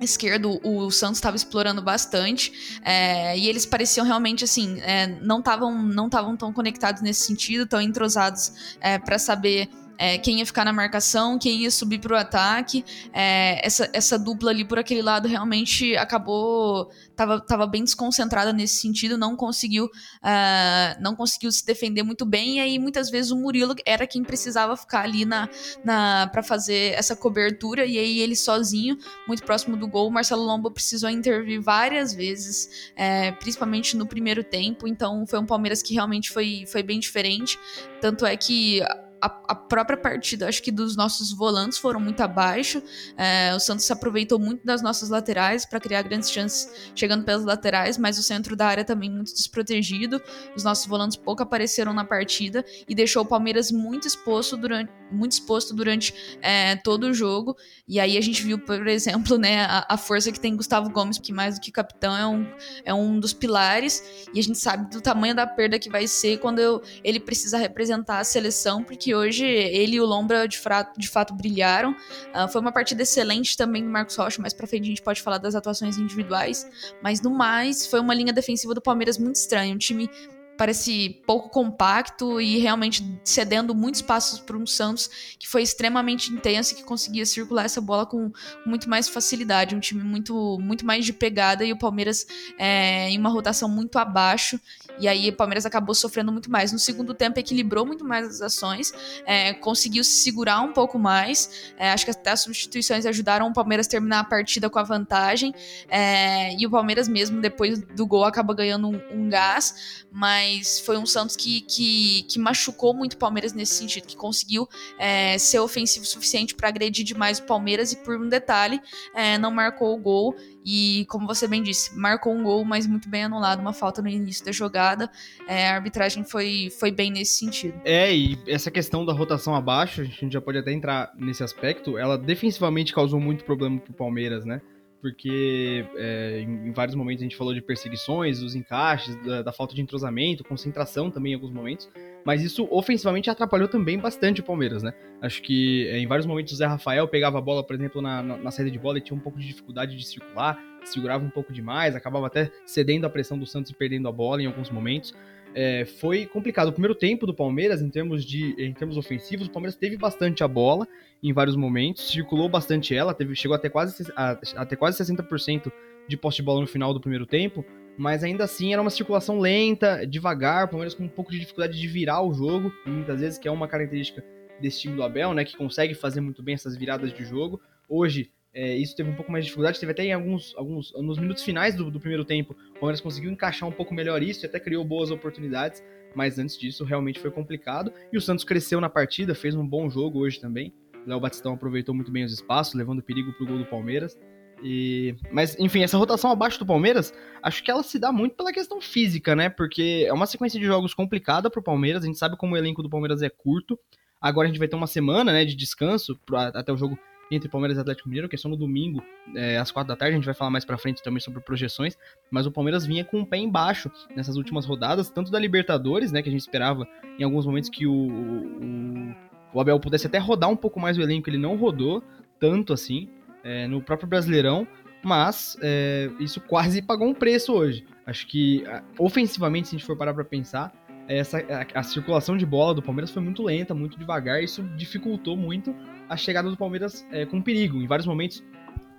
esquerdo 0.01 0.61
o 0.63 0.91
Santos 0.91 1.19
estava 1.19 1.37
explorando 1.37 1.83
bastante 1.83 2.81
é, 2.85 3.37
e 3.37 3.49
eles 3.49 3.67
pareciam 3.67 4.07
realmente 4.07 4.45
assim 4.45 4.81
é, 4.81 5.07
não 5.21 5.41
estavam 5.41 5.83
não 5.83 6.07
estavam 6.07 6.37
tão 6.37 6.53
conectados 6.53 7.03
nesse 7.03 7.27
sentido 7.27 7.67
tão 7.67 7.81
entrosados 7.81 8.77
é, 8.81 8.99
para 8.99 9.19
saber 9.19 9.69
é, 9.99 10.17
quem 10.17 10.39
ia 10.39 10.47
ficar 10.47 10.65
na 10.65 10.73
marcação, 10.73 11.39
quem 11.39 11.63
ia 11.63 11.71
subir 11.71 11.99
para 11.99 12.15
o 12.15 12.17
ataque. 12.17 12.85
É, 13.13 13.61
essa, 13.67 13.91
essa 13.93 14.19
dupla 14.19 14.51
ali 14.51 14.65
por 14.65 14.79
aquele 14.79 15.03
lado 15.03 15.27
realmente 15.27 15.97
acabou. 15.97 16.91
Tava, 17.17 17.41
tava 17.41 17.67
bem 17.67 17.83
desconcentrada 17.83 18.53
nesse 18.53 18.77
sentido, 18.77 19.19
não 19.19 19.35
conseguiu, 19.35 19.87
uh, 19.87 21.03
não 21.03 21.17
conseguiu 21.17 21.51
se 21.51 21.67
defender 21.67 22.05
muito 22.05 22.25
bem. 22.25 22.59
E 22.59 22.61
aí, 22.61 22.79
muitas 22.79 23.11
vezes, 23.11 23.33
o 23.33 23.37
Murilo 23.37 23.75
era 23.85 24.07
quem 24.07 24.23
precisava 24.23 24.77
ficar 24.77 25.01
ali 25.01 25.25
na, 25.25 25.49
na, 25.85 26.29
para 26.29 26.45
fazer 26.45 26.93
essa 26.97 27.17
cobertura. 27.17 27.85
E 27.85 27.99
aí, 27.99 28.21
ele 28.21 28.37
sozinho, 28.37 28.97
muito 29.27 29.43
próximo 29.43 29.77
do 29.77 29.89
gol, 29.89 30.07
o 30.07 30.13
Marcelo 30.13 30.45
Lombo 30.45 30.71
precisou 30.71 31.11
intervir 31.11 31.61
várias 31.61 32.15
vezes, 32.15 32.93
é, 32.95 33.33
principalmente 33.33 33.97
no 33.97 34.07
primeiro 34.07 34.45
tempo. 34.45 34.87
Então, 34.87 35.27
foi 35.27 35.41
um 35.41 35.47
Palmeiras 35.47 35.83
que 35.83 35.95
realmente 35.95 36.31
foi, 36.31 36.65
foi 36.69 36.85
bem 36.85 37.01
diferente. 37.01 37.59
Tanto 38.01 38.25
é 38.25 38.37
que 38.37 38.81
a, 39.21 39.27
a, 39.49 39.55
própria 39.55 39.97
partida, 39.97 40.49
acho 40.49 40.63
que 40.63 40.71
dos 40.71 40.97
nossos 40.97 41.33
volantes 41.33 41.79
foram 41.79 42.01
muito 42.01 42.21
abaixo. 42.21 42.83
É, 43.17 43.55
o 43.55 43.61
Santos 43.61 43.85
se 43.85 43.93
aproveitou 43.93 44.39
muito 44.39 44.65
das 44.65 44.83
nossas 44.83 45.09
laterais 45.09 45.65
para 45.65 45.81
criar 45.81 46.03
grandes 46.03 46.31
chances 46.31 46.91
chegando 46.95 47.25
pelas 47.25 47.45
laterais, 47.45 47.99
mas 47.99 48.19
o 48.19 48.23
centro 48.23 48.55
da 48.55 48.67
área 48.67 48.85
também 48.85 49.11
muito 49.11 49.35
desprotegido. 49.35 50.23
Os 50.57 50.63
nossos 50.65 50.87
volantes 50.87 51.17
pouco 51.17 51.43
apareceram 51.43 51.93
na 51.93 52.05
partida 52.05 52.65
e 52.89 52.95
deixou 52.95 53.23
o 53.23 53.27
Palmeiras 53.27 53.73
muito 53.73 54.07
exposto 54.07 54.57
durante, 54.57 54.93
muito 55.11 55.33
exposto 55.33 55.75
durante 55.75 56.15
é, 56.41 56.77
todo 56.77 57.05
o 57.05 57.15
jogo. 57.15 57.57
E 57.87 57.99
aí 57.99 58.17
a 58.17 58.21
gente 58.21 58.43
viu, 58.43 58.59
por 58.59 58.87
exemplo, 58.87 59.37
né, 59.37 59.65
a, 59.65 59.87
a, 59.89 59.97
força 59.97 60.31
que 60.31 60.39
tem 60.39 60.57
Gustavo 60.57 60.91
Gomes, 60.91 61.19
que 61.19 61.33
mais 61.33 61.57
do 61.57 61.61
que 61.61 61.73
capitão 61.73 62.17
é 62.17 62.27
um, 62.27 62.47
é 62.85 62.95
um 62.95 63.19
dos 63.19 63.33
pilares. 63.33 64.29
E 64.33 64.39
a 64.39 64.43
gente 64.43 64.59
sabe 64.59 64.91
do 64.91 65.01
tamanho 65.01 65.35
da 65.35 65.47
perda 65.47 65.79
que 65.79 65.91
vai 65.91 66.07
ser 66.07 66.39
quando 66.39 66.61
eu, 66.61 66.81
ele 67.03 67.19
precisa 67.19 67.59
representar 67.59 68.21
a 68.21 68.25
seleção, 68.25 68.83
porque 68.85 69.08
que 69.09 69.15
hoje 69.15 69.47
ele 69.47 69.97
e 69.97 70.01
o 70.03 70.05
Lombra 70.05 70.47
de, 70.47 70.61
de 70.99 71.09
fato 71.09 71.33
brilharam. 71.33 71.93
Uh, 71.93 72.47
foi 72.53 72.61
uma 72.61 72.71
partida 72.71 73.03
excelente 73.03 73.57
também 73.57 73.83
do 73.83 73.89
Marcos 73.89 74.15
Rocha, 74.17 74.43
mais 74.43 74.53
pra 74.53 74.67
frente 74.67 74.83
a 74.85 74.89
gente 74.89 75.01
pode 75.01 75.23
falar 75.23 75.39
das 75.39 75.55
atuações 75.55 75.97
individuais. 75.97 76.69
Mas 77.03 77.23
no 77.23 77.31
mais, 77.31 77.87
foi 77.87 78.01
uma 78.01 78.13
linha 78.13 78.35
defensiva 78.35 78.75
do 78.75 78.83
Palmeiras 78.83 79.17
muito 79.17 79.37
estranha. 79.37 79.75
Um 79.75 79.79
time 79.79 80.11
parece 80.59 81.23
pouco 81.25 81.49
compacto 81.49 82.39
e 82.39 82.59
realmente 82.59 83.03
cedendo 83.25 83.75
muitos 83.75 84.03
passos 84.03 84.41
para 84.41 84.59
um 84.59 84.67
Santos 84.67 85.09
que 85.39 85.49
foi 85.49 85.63
extremamente 85.63 86.31
intenso 86.31 86.75
e 86.75 86.77
que 86.77 86.83
conseguia 86.83 87.25
circular 87.25 87.65
essa 87.65 87.81
bola 87.81 88.05
com 88.05 88.31
muito 88.67 88.91
mais 88.91 89.09
facilidade. 89.09 89.75
Um 89.75 89.81
time 89.81 90.03
muito, 90.03 90.59
muito 90.61 90.85
mais 90.85 91.07
de 91.07 91.15
pegada 91.15 91.65
e 91.65 91.73
o 91.73 91.79
Palmeiras 91.79 92.27
é, 92.59 93.09
em 93.09 93.19
uma 93.19 93.31
rotação 93.31 93.71
muito 93.71 93.99
abaixo. 93.99 94.61
E 95.01 95.09
aí 95.09 95.29
o 95.29 95.33
Palmeiras 95.33 95.67
acabou 95.67 95.95
sofrendo 95.95 96.33
muito 96.33 96.51
mais. 96.51 96.73
No 96.73 96.79
segundo 96.79 97.15
tempo 97.15 97.39
equilibrou 97.39 97.85
muito 97.85 98.05
mais 98.05 98.27
as 98.27 98.41
ações, 98.41 98.93
é, 99.27 99.53
conseguiu 99.55 100.05
se 100.05 100.23
segurar 100.23 100.61
um 100.61 100.73
pouco 100.73 100.99
mais. 100.99 101.73
É, 101.77 101.91
acho 101.91 102.05
que 102.05 102.11
até 102.11 102.31
as 102.31 102.41
substituições 102.41 103.07
ajudaram 103.07 103.49
o 103.49 103.53
Palmeiras 103.53 103.87
a 103.87 103.91
terminar 103.91 104.21
a 104.21 104.25
partida 104.25 104.71
com 104.71 104.79
a 104.79 104.83
vantagem. 104.83 105.55
É, 105.89 106.55
e 106.55 106.67
o 106.67 106.71
Palmeiras 106.71 107.09
mesmo, 107.09 107.41
depois 107.41 107.81
do 107.81 108.07
gol, 108.07 108.25
acaba 108.25 108.55
ganhando 108.55 108.89
um, 108.89 109.01
um 109.13 109.29
gás. 109.29 110.05
Mas 110.11 110.81
foi 110.81 110.97
um 110.97 111.07
Santos 111.07 111.37
que, 111.37 111.61
que, 111.63 112.23
que 112.29 112.39
machucou 112.39 112.95
muito 112.95 113.15
o 113.15 113.17
Palmeiras 113.17 113.53
nesse 113.53 113.75
sentido, 113.75 114.07
que 114.07 114.17
conseguiu 114.17 114.69
é, 114.99 115.39
ser 115.39 115.59
ofensivo 115.59 116.05
o 116.05 116.09
suficiente 116.09 116.55
para 116.55 116.69
agredir 116.69 117.05
demais 117.05 117.39
o 117.39 117.45
Palmeiras 117.45 117.93
e, 117.93 117.97
por 117.97 118.21
um 118.21 118.29
detalhe, 118.29 118.81
é, 119.15 119.39
não 119.39 119.51
marcou 119.51 119.95
o 119.95 119.99
gol. 119.99 120.37
E, 120.71 121.07
como 121.07 121.27
você 121.27 121.49
bem 121.49 121.63
disse, 121.63 121.99
marcou 121.99 122.31
um 122.35 122.43
gol, 122.43 122.63
mas 122.63 122.87
muito 122.87 123.09
bem 123.09 123.25
anulado, 123.25 123.59
uma 123.61 123.73
falta 123.73 124.03
no 124.03 124.09
início 124.09 124.45
da 124.45 124.53
jogada. 124.53 125.11
É, 125.49 125.67
a 125.67 125.75
arbitragem 125.75 126.25
foi, 126.25 126.69
foi 126.79 126.91
bem 126.91 127.11
nesse 127.11 127.39
sentido. 127.39 127.81
É, 127.87 128.15
e 128.15 128.39
essa 128.47 128.71
questão 128.71 129.03
da 129.03 129.15
rotação 129.15 129.55
abaixo, 129.55 130.03
a 130.03 130.05
gente 130.05 130.31
já 130.31 130.43
pode 130.43 130.59
até 130.59 130.71
entrar 130.71 131.11
nesse 131.17 131.43
aspecto, 131.43 131.97
ela 131.97 132.19
defensivamente 132.19 132.93
causou 132.93 133.19
muito 133.19 133.45
problema 133.45 133.81
pro 133.81 133.95
Palmeiras, 133.95 134.45
né? 134.45 134.61
Porque 135.01 135.85
é, 135.97 136.41
em, 136.41 136.73
vários 136.73 136.97
momentos 136.97 137.23
a 137.23 137.25
gente 137.25 137.37
falou 137.37 137.55
de 137.55 137.61
perseguições, 137.61 138.41
dos 138.41 138.55
encaixes, 138.55 139.15
da, 139.25 139.43
da, 139.43 139.53
falta 139.53 139.75
de 139.75 139.81
entrosamento, 139.81 140.45
concentração 140.45 141.11
também 141.11 141.33
em 141.33 141.35
alguns 141.35 141.53
momentos, 141.53 141.89
mas 142.25 142.43
isso 142.43 142.67
ofensivamente 142.71 143.31
atrapalhou 143.31 143.69
também 143.69 143.99
bastante 143.99 144.41
o 144.41 144.45
Palmeiras, 144.45 144.83
né? 144.83 144.93
Acho 145.23 145.41
que 145.43 145.87
é, 145.89 145.99
em 145.99 146.07
vários 146.07 146.27
momentos 146.27 146.53
o 146.53 146.57
Zé 146.57 146.67
Rafael 146.67 147.07
pegava 147.07 147.39
a 147.39 147.41
bola, 147.41 147.65
por 147.65 147.75
exemplo, 147.75 148.03
na, 148.03 148.23
na, 148.23 148.37
na, 148.37 148.51
saída 148.51 148.71
de 148.71 148.79
bola 148.79 148.99
e 148.99 149.01
tinha 149.01 149.17
um 149.17 149.21
pouco 149.21 149.39
de 149.39 149.47
dificuldade 149.47 149.97
de 149.97 150.05
circular, 150.05 150.59
segurava 150.85 151.25
um 151.25 151.31
pouco 151.31 151.53
demais, 151.53 151.95
acabava 151.95 152.27
até 152.27 152.51
cedendo 152.67 153.07
a 153.07 153.11
pressão 153.11 153.39
do 153.39 153.47
Santos 153.47 153.71
e 153.71 153.75
perdendo 153.75 154.09
a 154.09 154.13
bola 154.13 154.43
em 154.43 154.47
alguns 154.47 154.71
momentos. 154.71 155.15
É, 155.55 155.85
foi 155.85 156.27
complicado. 156.27 156.69
O 156.69 156.73
primeiro 156.73 156.95
tempo 156.95 157.27
do 157.27 157.35
Palmeiras, 157.35 157.81
em 157.81 157.89
termos, 157.89 158.25
de, 158.25 158.55
em 158.59 158.73
termos 158.73 158.97
ofensivos, 158.97 159.47
o 159.47 159.51
Palmeiras 159.51 159.77
teve 159.77 159.97
bastante 159.97 160.45
a 160.45 160.49
bola 160.49 160.87
em 161.23 161.33
vários 161.33 161.57
momentos, 161.57 162.11
circulou 162.11 162.49
bastante 162.49 162.95
ela, 162.95 163.13
teve, 163.15 163.35
chegou 163.35 163.55
até 163.55 163.69
quase, 163.69 164.11
a, 164.15 164.39
até 164.57 164.77
quase 164.77 165.03
60% 165.03 165.73
de 166.07 166.17
posse 166.17 166.37
de 166.37 166.43
bola 166.43 166.61
no 166.61 166.67
final 166.67 166.95
do 166.95 167.01
primeiro 167.01 167.27
tempo, 167.27 167.65
mas 167.97 168.23
ainda 168.23 168.45
assim 168.45 168.73
era 168.73 168.81
uma 168.81 168.91
circulação 168.91 169.41
lenta, 169.41 170.07
devagar, 170.07 170.67
o 170.67 170.69
Palmeiras 170.69 170.95
com 170.95 171.05
um 171.05 171.09
pouco 171.09 171.31
de 171.31 171.41
dificuldade 171.41 171.79
de 171.79 171.87
virar 171.89 172.23
o 172.23 172.33
jogo, 172.33 172.73
muitas 172.87 173.21
vezes, 173.21 173.39
que 173.39 173.49
é 173.49 173.51
uma 173.51 173.67
característica 173.67 174.25
desse 174.61 174.81
time 174.81 174.95
do 174.95 175.03
Abel, 175.03 175.35
né, 175.35 175.45
que 175.45 175.57
consegue 175.57 175.95
fazer 175.95 176.21
muito 176.21 176.43
bem 176.43 176.55
essas 176.55 176.77
viradas 176.77 177.13
de 177.13 177.25
jogo. 177.25 177.61
Hoje 177.89 178.31
é, 178.53 178.77
isso 178.77 178.97
teve 178.97 179.11
um 179.11 179.15
pouco 179.15 179.31
mais 179.31 179.45
de 179.45 179.49
dificuldade. 179.49 179.79
Teve 179.79 179.93
até 179.93 180.05
em 180.05 180.13
alguns, 180.13 180.55
alguns 180.57 180.93
nos 180.95 181.19
minutos 181.19 181.45
finais 181.45 181.75
do, 181.75 181.91
do 181.91 182.01
primeiro 182.01 182.25
tempo, 182.25 182.57
o 182.71 182.75
Palmeiras 182.75 183.01
conseguiu 183.01 183.31
encaixar 183.31 183.69
um 183.69 183.73
pouco 183.73 183.95
melhor 183.95 184.23
isso 184.23 184.45
e 184.45 184.47
até 184.47 184.59
criou 184.59 184.85
boas 184.85 185.11
oportunidades. 185.11 185.83
Mas 186.15 186.39
antes 186.39 186.59
disso, 186.59 186.85
realmente 186.85 187.21
foi 187.21 187.31
complicado. 187.31 187.93
E 188.13 188.17
o 188.17 188.21
Santos 188.21 188.45
cresceu 188.45 188.81
na 188.81 188.89
partida, 188.89 189.35
fez 189.35 189.55
um 189.55 189.67
bom 189.67 189.91
jogo 189.91 190.21
hoje 190.21 190.41
também. 190.41 190.73
Léo 191.07 191.21
Batistão 191.21 191.55
aproveitou 191.55 191.95
muito 191.95 192.11
bem 192.11 192.25
os 192.25 192.33
espaços, 192.33 192.75
levando 192.75 193.03
perigo 193.03 193.33
pro 193.33 193.47
gol 193.47 193.59
do 193.59 193.65
Palmeiras. 193.65 194.17
E... 194.63 195.15
Mas, 195.31 195.59
enfim, 195.59 195.83
essa 195.83 195.97
rotação 195.97 196.31
abaixo 196.31 196.59
do 196.59 196.67
Palmeiras, 196.67 197.13
acho 197.43 197.63
que 197.63 197.71
ela 197.71 197.83
se 197.83 197.99
dá 197.99 198.11
muito 198.13 198.37
pela 198.37 198.53
questão 198.53 198.81
física, 198.81 199.37
né? 199.37 199.49
Porque 199.49 200.05
é 200.07 200.13
uma 200.13 200.27
sequência 200.27 200.59
de 200.59 200.67
jogos 200.67 200.95
complicada 200.95 201.51
pro 201.51 201.63
Palmeiras. 201.63 202.03
A 202.03 202.07
gente 202.07 202.19
sabe 202.19 202.37
como 202.37 202.55
o 202.55 202.57
elenco 202.57 202.83
do 202.83 202.91
Palmeiras 202.91 203.23
é 203.23 203.29
curto. 203.29 203.79
Agora 204.21 204.47
a 204.47 204.51
gente 204.51 204.59
vai 204.59 204.69
ter 204.69 204.77
uma 204.77 204.87
semana 204.87 205.33
né, 205.33 205.45
de 205.45 205.55
descanso 205.55 206.19
pra, 206.27 206.49
até 206.49 206.73
o 206.73 206.77
jogo 206.77 206.99
entre 207.31 207.49
Palmeiras 207.49 207.77
e 207.77 207.81
Atlético 207.81 208.09
Mineiro, 208.09 208.29
que 208.29 208.37
é 208.37 208.39
só 208.39 208.49
no 208.49 208.57
domingo, 208.57 209.03
é, 209.35 209.59
às 209.59 209.71
quatro 209.71 209.89
da 209.89 209.97
tarde. 209.97 210.15
A 210.15 210.17
gente 210.17 210.25
vai 210.25 210.35
falar 210.35 210.51
mais 210.51 210.65
pra 210.65 210.79
frente 210.79 211.03
também 211.03 211.21
sobre 211.21 211.41
projeções. 211.41 211.97
Mas 212.31 212.47
o 212.47 212.51
Palmeiras 212.51 212.87
vinha 212.87 213.05
com 213.05 213.21
o 213.21 213.27
pé 213.27 213.37
embaixo 213.37 213.91
nessas 214.17 214.37
últimas 214.37 214.65
rodadas, 214.65 215.11
tanto 215.11 215.31
da 215.31 215.39
Libertadores, 215.39 216.11
né? 216.11 216.23
Que 216.23 216.29
a 216.29 216.33
gente 216.33 216.41
esperava 216.41 216.87
em 217.19 217.23
alguns 217.23 217.47
momentos 217.47 217.71
que 217.71 217.87
o, 217.87 217.93
o, 217.93 219.15
o 219.53 219.61
Abel 219.61 219.79
pudesse 219.81 220.07
até 220.07 220.19
rodar 220.19 220.51
um 220.51 220.57
pouco 220.57 220.79
mais 220.81 220.99
o 220.99 221.03
elenco. 221.03 221.29
Ele 221.29 221.39
não 221.39 221.57
rodou 221.57 222.03
tanto 222.39 222.73
assim 222.73 223.09
é, 223.43 223.67
no 223.67 223.83
próprio 223.83 224.09
Brasileirão. 224.09 224.67
Mas 225.03 225.57
é, 225.63 226.11
isso 226.19 226.41
quase 226.41 226.83
pagou 226.83 227.09
um 227.09 227.15
preço 227.15 227.53
hoje. 227.53 227.85
Acho 228.05 228.27
que 228.27 228.65
ofensivamente, 228.99 229.69
se 229.69 229.77
a 229.77 229.79
gente 229.79 229.87
for 229.87 229.97
parar 229.97 230.13
pra 230.13 230.25
pensar, 230.25 230.73
essa, 231.09 231.39
a, 231.39 231.81
a, 231.81 231.83
circulação 231.83 232.37
de 232.37 232.45
bola 232.45 232.75
do 232.75 232.83
Palmeiras 232.83 233.11
foi 233.11 233.23
muito 233.23 233.43
lenta, 233.43 233.75
muito 233.75 233.99
devagar, 233.99 234.43
isso 234.43 234.63
dificultou 234.77 235.37
muito 235.37 235.75
a 236.09 236.17
chegada 236.17 236.51
do 236.51 236.57
Palmeiras 236.57 237.07
é, 237.11 237.25
com 237.25 237.41
perigo. 237.41 237.81
Em 237.81 237.87
vários 237.87 238.07
momentos, 238.07 238.45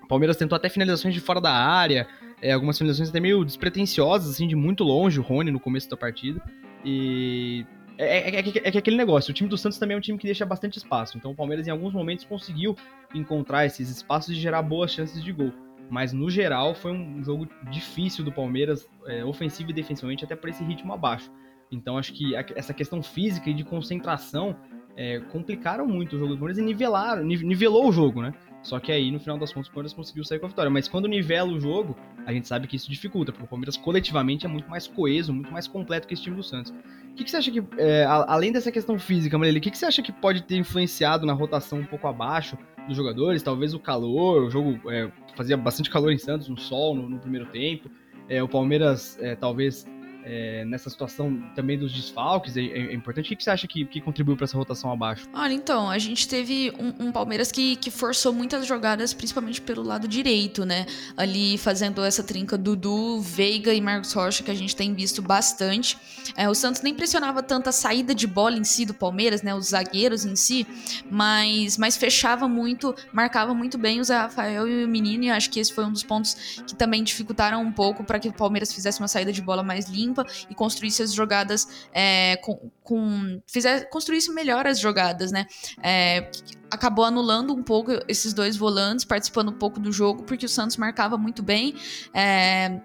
o 0.03 0.07
Palmeiras 0.07 0.35
tentou 0.35 0.55
até 0.55 0.69
finalizações 0.69 1.13
de 1.13 1.19
fora 1.19 1.39
da 1.39 1.51
área, 1.51 2.07
é, 2.41 2.51
algumas 2.51 2.77
finalizações 2.77 3.09
até 3.09 3.19
meio 3.19 3.45
despretensiosas, 3.45 4.31
assim, 4.31 4.47
de 4.47 4.55
muito 4.55 4.83
longe, 4.83 5.19
o 5.19 5.23
Rony 5.23 5.51
no 5.51 5.59
começo 5.59 5.87
da 5.89 5.95
partida. 5.95 6.41
E 6.83 7.65
é, 7.99 8.29
é, 8.29 8.39
é, 8.39 8.43
é, 8.63 8.77
aquele 8.77 8.95
negócio, 8.95 9.31
o 9.31 9.33
time 9.33 9.49
do 9.49 9.57
Santos 9.57 9.77
também 9.77 9.93
é 9.93 9.97
um 9.97 10.01
time 10.01 10.17
que 10.17 10.25
deixa 10.25 10.45
bastante 10.45 10.77
espaço. 10.77 11.17
Então 11.17 11.31
o 11.31 11.35
Palmeiras 11.35 11.67
em 11.67 11.71
alguns 11.71 11.93
momentos 11.93 12.23
conseguiu 12.23 12.75
encontrar 13.13 13.65
esses 13.65 13.89
espaços 13.89 14.29
e 14.29 14.39
gerar 14.39 14.61
boas 14.61 14.91
chances 14.91 15.21
de 15.21 15.33
gol. 15.33 15.51
Mas 15.89 16.13
no 16.13 16.29
geral 16.29 16.73
foi 16.73 16.93
um 16.93 17.21
jogo 17.21 17.47
difícil 17.69 18.23
do 18.23 18.31
Palmeiras, 18.31 18.87
é, 19.05 19.25
ofensivo 19.25 19.71
e 19.71 19.73
defensivamente, 19.73 20.23
até 20.23 20.33
por 20.33 20.49
esse 20.49 20.63
ritmo 20.63 20.93
abaixo. 20.93 21.29
Então 21.69 21.97
acho 21.97 22.13
que 22.13 22.35
essa 22.35 22.73
questão 22.73 23.03
física 23.03 23.49
e 23.49 23.53
de 23.53 23.65
concentração 23.65 24.55
é, 24.95 25.19
complicaram 25.19 25.85
muito 25.85 26.15
o 26.15 26.19
jogo 26.19 26.33
do 26.33 26.37
Palmeiras 26.37 26.57
e 26.57 26.61
nivelaram, 26.61 27.23
nivelou 27.23 27.89
o 27.89 27.91
jogo, 27.91 28.21
né? 28.21 28.33
Só 28.61 28.79
que 28.79 28.91
aí, 28.91 29.09
no 29.09 29.19
final 29.19 29.37
das 29.37 29.53
contas, 29.53 29.69
o 29.69 29.71
Palmeiras 29.71 29.93
conseguiu 29.93 30.23
sair 30.23 30.39
com 30.39 30.45
a 30.45 30.49
vitória. 30.49 30.69
Mas 30.69 30.87
quando 30.87 31.07
nivela 31.07 31.51
o 31.51 31.59
jogo, 31.59 31.95
a 32.25 32.33
gente 32.33 32.47
sabe 32.47 32.67
que 32.67 32.75
isso 32.75 32.89
dificulta, 32.89 33.31
porque 33.31 33.45
o 33.45 33.47
Palmeiras 33.47 33.77
coletivamente 33.77 34.45
é 34.45 34.49
muito 34.49 34.69
mais 34.69 34.87
coeso, 34.87 35.33
muito 35.33 35.51
mais 35.51 35.67
completo 35.67 36.07
que 36.07 36.13
esse 36.13 36.23
time 36.23 36.35
do 36.35 36.43
Santos. 36.43 36.71
O 37.11 37.15
que, 37.15 37.23
que 37.23 37.31
você 37.31 37.37
acha 37.37 37.51
que, 37.51 37.63
é, 37.77 38.05
além 38.05 38.51
dessa 38.51 38.71
questão 38.71 38.99
física, 38.99 39.37
Marília, 39.37 39.59
o 39.59 39.61
que, 39.61 39.71
que 39.71 39.77
você 39.77 39.85
acha 39.85 40.01
que 40.01 40.11
pode 40.11 40.43
ter 40.43 40.57
influenciado 40.57 41.25
na 41.25 41.33
rotação 41.33 41.79
um 41.79 41.85
pouco 41.85 42.07
abaixo 42.07 42.57
dos 42.87 42.95
jogadores? 42.95 43.41
Talvez 43.41 43.73
o 43.73 43.79
calor, 43.79 44.43
o 44.43 44.49
jogo 44.49 44.79
é, 44.91 45.09
fazia 45.35 45.57
bastante 45.57 45.89
calor 45.89 46.11
em 46.11 46.17
Santos, 46.17 46.49
no 46.49 46.57
sol, 46.57 46.95
no, 46.95 47.09
no 47.09 47.19
primeiro 47.19 47.45
tempo. 47.47 47.89
É, 48.27 48.43
o 48.43 48.47
Palmeiras 48.47 49.17
é, 49.19 49.35
talvez 49.35 49.85
é, 50.23 50.65
nessa 50.65 50.89
situação 50.89 51.41
também 51.55 51.77
dos 51.77 51.93
desfalques 51.93 52.57
é, 52.57 52.61
é, 52.61 52.93
importante. 52.93 53.33
O 53.33 53.37
que, 53.37 53.43
você 53.43 53.49
acha 53.49 53.67
que, 53.67 53.85
que 53.85 54.01
contribuiu 54.01 54.35
para 54.35 54.45
essa 54.45 54.57
rotação 54.57 54.91
abaixo? 54.91 55.27
Olha, 55.33 55.53
então, 55.53 55.89
a 55.89 55.97
gente 55.97 56.27
teve 56.27 56.71
um, 56.77 57.07
um, 57.07 57.11
Palmeiras 57.11 57.51
que, 57.51 57.75
que 57.77 57.89
forçou 57.89 58.33
muitas 58.33 58.65
jogadas, 58.65 59.13
principalmente 59.13 59.61
pelo 59.61 59.81
lado 59.81 60.07
direito, 60.07 60.65
né? 60.65 60.85
Ali 61.17 61.57
fazendo 61.57 62.03
essa 62.03 62.23
trinca 62.23 62.57
Dudu, 62.57 63.19
Veiga 63.21 63.73
e 63.73 63.81
Marcos 63.81 64.13
Rocha, 64.13 64.43
que 64.43 64.51
a 64.51 64.55
gente 64.55 64.75
tem 64.75 64.93
visto 64.93 65.21
bastante. 65.21 65.97
É, 66.35 66.49
o 66.49 66.53
Santos 66.53 66.81
nem 66.81 66.93
pressionava 66.93 67.41
tanto 67.41 67.69
a 67.69 67.71
saída 67.71 68.13
de 68.13 68.27
bola 68.27 68.57
em 68.57 68.63
si 68.63 68.85
do 68.85 68.93
Palmeiras, 68.93 69.41
né? 69.41 69.55
Os 69.55 69.69
zagueiros 69.69 70.25
em 70.25 70.35
si, 70.35 70.67
mas, 71.09 71.77
mas 71.77 71.97
fechava 71.97 72.47
muito, 72.47 72.95
marcava 73.11 73.53
muito 73.53 73.77
bem 73.77 73.99
o 73.99 74.03
Zé 74.03 74.17
Rafael 74.17 74.67
e 74.67 74.85
o 74.85 74.87
Menino, 74.87 75.23
e 75.25 75.29
acho 75.29 75.49
que 75.49 75.59
esse 75.59 75.73
foi 75.73 75.85
um 75.85 75.91
dos 75.91 76.03
pontos 76.03 76.61
que 76.67 76.75
também 76.75 77.03
dificultaram 77.03 77.61
um 77.61 77.71
pouco 77.71 78.03
para 78.03 78.19
que 78.19 78.27
o 78.27 78.33
Palmeiras 78.33 78.73
fizesse 78.73 78.99
uma 78.99 79.07
saída 79.07 79.31
de 79.31 79.41
bola 79.41 79.63
mais 79.63 79.89
limpa 79.89 80.08
limpa 80.09 80.25
e 80.49 80.55
construísse 80.55 81.01
as 81.01 81.13
jogadas 81.13 81.67
é, 81.93 82.37
com, 82.37 82.71
com 82.83 83.41
fizer, 83.47 83.89
construísse 83.89 84.31
melhor 84.33 84.67
as 84.67 84.79
jogadas, 84.79 85.31
né? 85.31 85.45
É, 85.81 86.29
acabou 86.69 87.05
anulando 87.05 87.53
um 87.53 87.63
pouco 87.63 87.91
esses 88.07 88.33
dois 88.33 88.57
volantes, 88.57 89.05
participando 89.05 89.49
um 89.49 89.57
pouco 89.57 89.79
do 89.79 89.91
jogo, 89.91 90.23
porque 90.23 90.45
o 90.45 90.49
Santos 90.49 90.77
marcava 90.77 91.17
muito 91.17 91.41
bem. 91.41 91.75
É, 92.13 92.79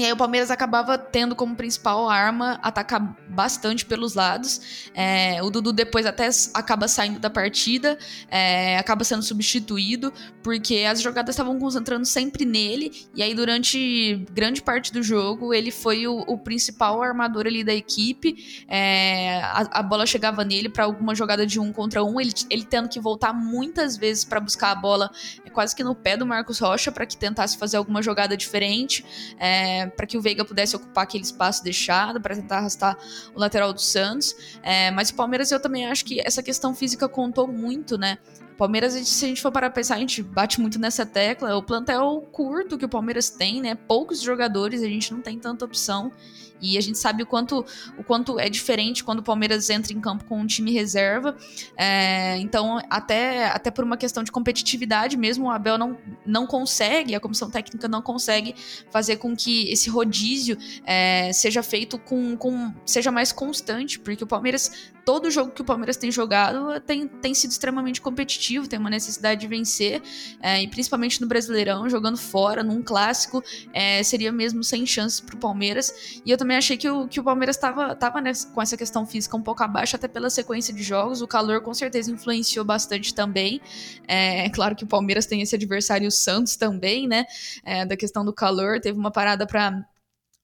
e 0.00 0.04
aí 0.06 0.12
o 0.12 0.16
Palmeiras 0.16 0.50
acabava 0.50 0.96
tendo 0.96 1.36
como 1.36 1.54
principal 1.54 2.08
arma 2.08 2.58
atacar 2.62 3.14
bastante 3.28 3.84
pelos 3.84 4.14
lados. 4.14 4.88
É, 4.94 5.42
o 5.42 5.50
Dudu 5.50 5.74
depois 5.74 6.06
até 6.06 6.26
acaba 6.54 6.88
saindo 6.88 7.18
da 7.18 7.28
partida, 7.28 7.98
é, 8.30 8.78
acaba 8.78 9.04
sendo 9.04 9.22
substituído, 9.22 10.10
porque 10.42 10.86
as 10.88 11.02
jogadas 11.02 11.34
estavam 11.34 11.58
concentrando 11.58 12.06
sempre 12.06 12.46
nele. 12.46 13.06
E 13.14 13.22
aí, 13.22 13.34
durante 13.34 14.24
grande 14.32 14.62
parte 14.62 14.90
do 14.90 15.02
jogo, 15.02 15.52
ele 15.52 15.70
foi 15.70 16.06
o, 16.06 16.20
o 16.26 16.38
principal 16.38 17.02
armador 17.02 17.46
ali 17.46 17.62
da 17.62 17.74
equipe. 17.74 18.64
É, 18.66 19.42
a, 19.42 19.80
a, 19.80 19.82
bola 19.82 20.06
chegava 20.06 20.42
nele 20.46 20.70
para 20.70 20.84
alguma 20.84 21.14
jogada 21.14 21.46
de 21.46 21.60
um 21.60 21.74
contra 21.74 22.02
um, 22.02 22.18
ele, 22.18 22.32
ele 22.48 22.64
tendo 22.64 22.88
que 22.88 22.98
voltar 22.98 23.34
muitas 23.34 23.98
vezes 23.98 24.24
para 24.24 24.40
buscar 24.40 24.70
a 24.70 24.74
bola 24.74 25.10
é, 25.44 25.50
quase 25.50 25.76
que 25.76 25.84
no 25.84 25.94
pé 25.94 26.16
do 26.16 26.24
Marcos 26.24 26.58
Rocha 26.58 26.90
para 26.90 27.04
que 27.04 27.18
tentasse 27.18 27.58
fazer 27.58 27.76
alguma 27.76 28.00
jogada 28.00 28.34
diferente. 28.34 29.04
É, 29.38 29.89
para 29.90 30.06
que 30.06 30.16
o 30.16 30.22
Veiga 30.22 30.44
pudesse 30.44 30.76
ocupar 30.76 31.04
aquele 31.04 31.24
espaço 31.24 31.62
deixado, 31.62 32.20
para 32.20 32.34
tentar 32.34 32.58
arrastar 32.58 32.96
o 33.34 33.38
lateral 33.38 33.72
do 33.72 33.80
Santos. 33.80 34.34
É, 34.62 34.90
mas 34.90 35.10
o 35.10 35.14
Palmeiras, 35.14 35.50
eu 35.50 35.60
também 35.60 35.86
acho 35.86 36.04
que 36.04 36.20
essa 36.20 36.42
questão 36.42 36.74
física 36.74 37.08
contou 37.08 37.46
muito, 37.46 37.98
né? 37.98 38.18
Palmeiras, 38.60 38.92
se 38.92 39.24
a 39.24 39.28
gente 39.28 39.40
for 39.40 39.50
para 39.50 39.70
pensar, 39.70 39.94
a 39.94 39.98
gente 39.98 40.22
bate 40.22 40.60
muito 40.60 40.78
nessa 40.78 41.06
tecla. 41.06 41.56
O 41.56 41.62
plantel 41.62 42.28
curto 42.30 42.76
que 42.76 42.84
o 42.84 42.88
Palmeiras 42.90 43.30
tem, 43.30 43.58
né? 43.62 43.74
Poucos 43.74 44.20
jogadores, 44.20 44.82
a 44.82 44.86
gente 44.86 45.14
não 45.14 45.22
tem 45.22 45.38
tanta 45.38 45.64
opção. 45.64 46.12
E 46.60 46.76
a 46.76 46.80
gente 46.80 46.98
sabe 46.98 47.22
o 47.22 47.26
quanto, 47.26 47.64
o 47.96 48.04
quanto 48.04 48.38
é 48.38 48.48
diferente 48.48 49.02
quando 49.02 49.20
o 49.20 49.22
Palmeiras 49.22 49.70
entra 49.70 49.92
em 49.92 50.00
campo 50.00 50.24
com 50.24 50.38
um 50.38 50.46
time 50.46 50.70
reserva. 50.72 51.34
É, 51.74 52.36
então, 52.36 52.78
até, 52.90 53.46
até 53.46 53.70
por 53.70 53.82
uma 53.82 53.96
questão 53.96 54.22
de 54.22 54.30
competitividade 54.30 55.16
mesmo, 55.16 55.46
o 55.46 55.50
Abel 55.50 55.78
não, 55.78 55.96
não 56.26 56.46
consegue, 56.46 57.14
a 57.14 57.20
comissão 57.20 57.50
técnica 57.50 57.88
não 57.88 58.02
consegue 58.02 58.54
fazer 58.90 59.16
com 59.16 59.34
que 59.34 59.70
esse 59.72 59.88
rodízio 59.88 60.58
é, 60.84 61.32
seja 61.32 61.62
feito 61.62 61.98
com, 61.98 62.36
com. 62.36 62.74
seja 62.84 63.10
mais 63.10 63.32
constante, 63.32 63.98
porque 63.98 64.22
o 64.22 64.26
Palmeiras 64.26 64.90
todo 65.04 65.30
jogo 65.30 65.50
que 65.50 65.62
o 65.62 65.64
Palmeiras 65.64 65.96
tem 65.96 66.12
jogado 66.12 66.78
tem, 66.80 67.08
tem 67.08 67.34
sido 67.34 67.50
extremamente 67.50 68.00
competitivo, 68.00 68.49
tem 68.68 68.78
uma 68.78 68.90
necessidade 68.90 69.40
de 69.40 69.46
vencer, 69.46 70.02
é, 70.42 70.62
e 70.62 70.68
principalmente 70.68 71.20
no 71.20 71.26
Brasileirão, 71.26 71.88
jogando 71.88 72.16
fora, 72.16 72.62
num 72.62 72.82
clássico, 72.82 73.42
é, 73.72 74.02
seria 74.02 74.32
mesmo 74.32 74.64
sem 74.64 74.84
chances 74.86 75.20
para 75.20 75.36
o 75.36 75.38
Palmeiras. 75.38 76.20
E 76.24 76.30
eu 76.30 76.36
também 76.36 76.56
achei 76.56 76.76
que 76.76 76.88
o, 76.88 77.06
que 77.06 77.20
o 77.20 77.24
Palmeiras 77.24 77.56
estava 77.56 77.94
tava 77.94 78.20
com 78.52 78.62
essa 78.62 78.76
questão 78.76 79.06
física 79.06 79.36
um 79.36 79.42
pouco 79.42 79.62
abaixo, 79.62 79.96
até 79.96 80.08
pela 80.08 80.30
sequência 80.30 80.72
de 80.72 80.82
jogos. 80.82 81.22
O 81.22 81.26
calor 81.26 81.60
com 81.60 81.74
certeza 81.74 82.10
influenciou 82.10 82.64
bastante 82.64 83.14
também. 83.14 83.60
É, 84.06 84.46
é 84.46 84.50
claro 84.50 84.74
que 84.74 84.84
o 84.84 84.86
Palmeiras 84.86 85.26
tem 85.26 85.42
esse 85.42 85.54
adversário, 85.54 86.08
o 86.08 86.10
Santos 86.10 86.56
também, 86.56 87.06
né? 87.06 87.24
É, 87.64 87.84
da 87.84 87.96
questão 87.96 88.24
do 88.24 88.32
calor, 88.32 88.80
teve 88.80 88.98
uma 88.98 89.10
parada 89.10 89.46
para 89.46 89.84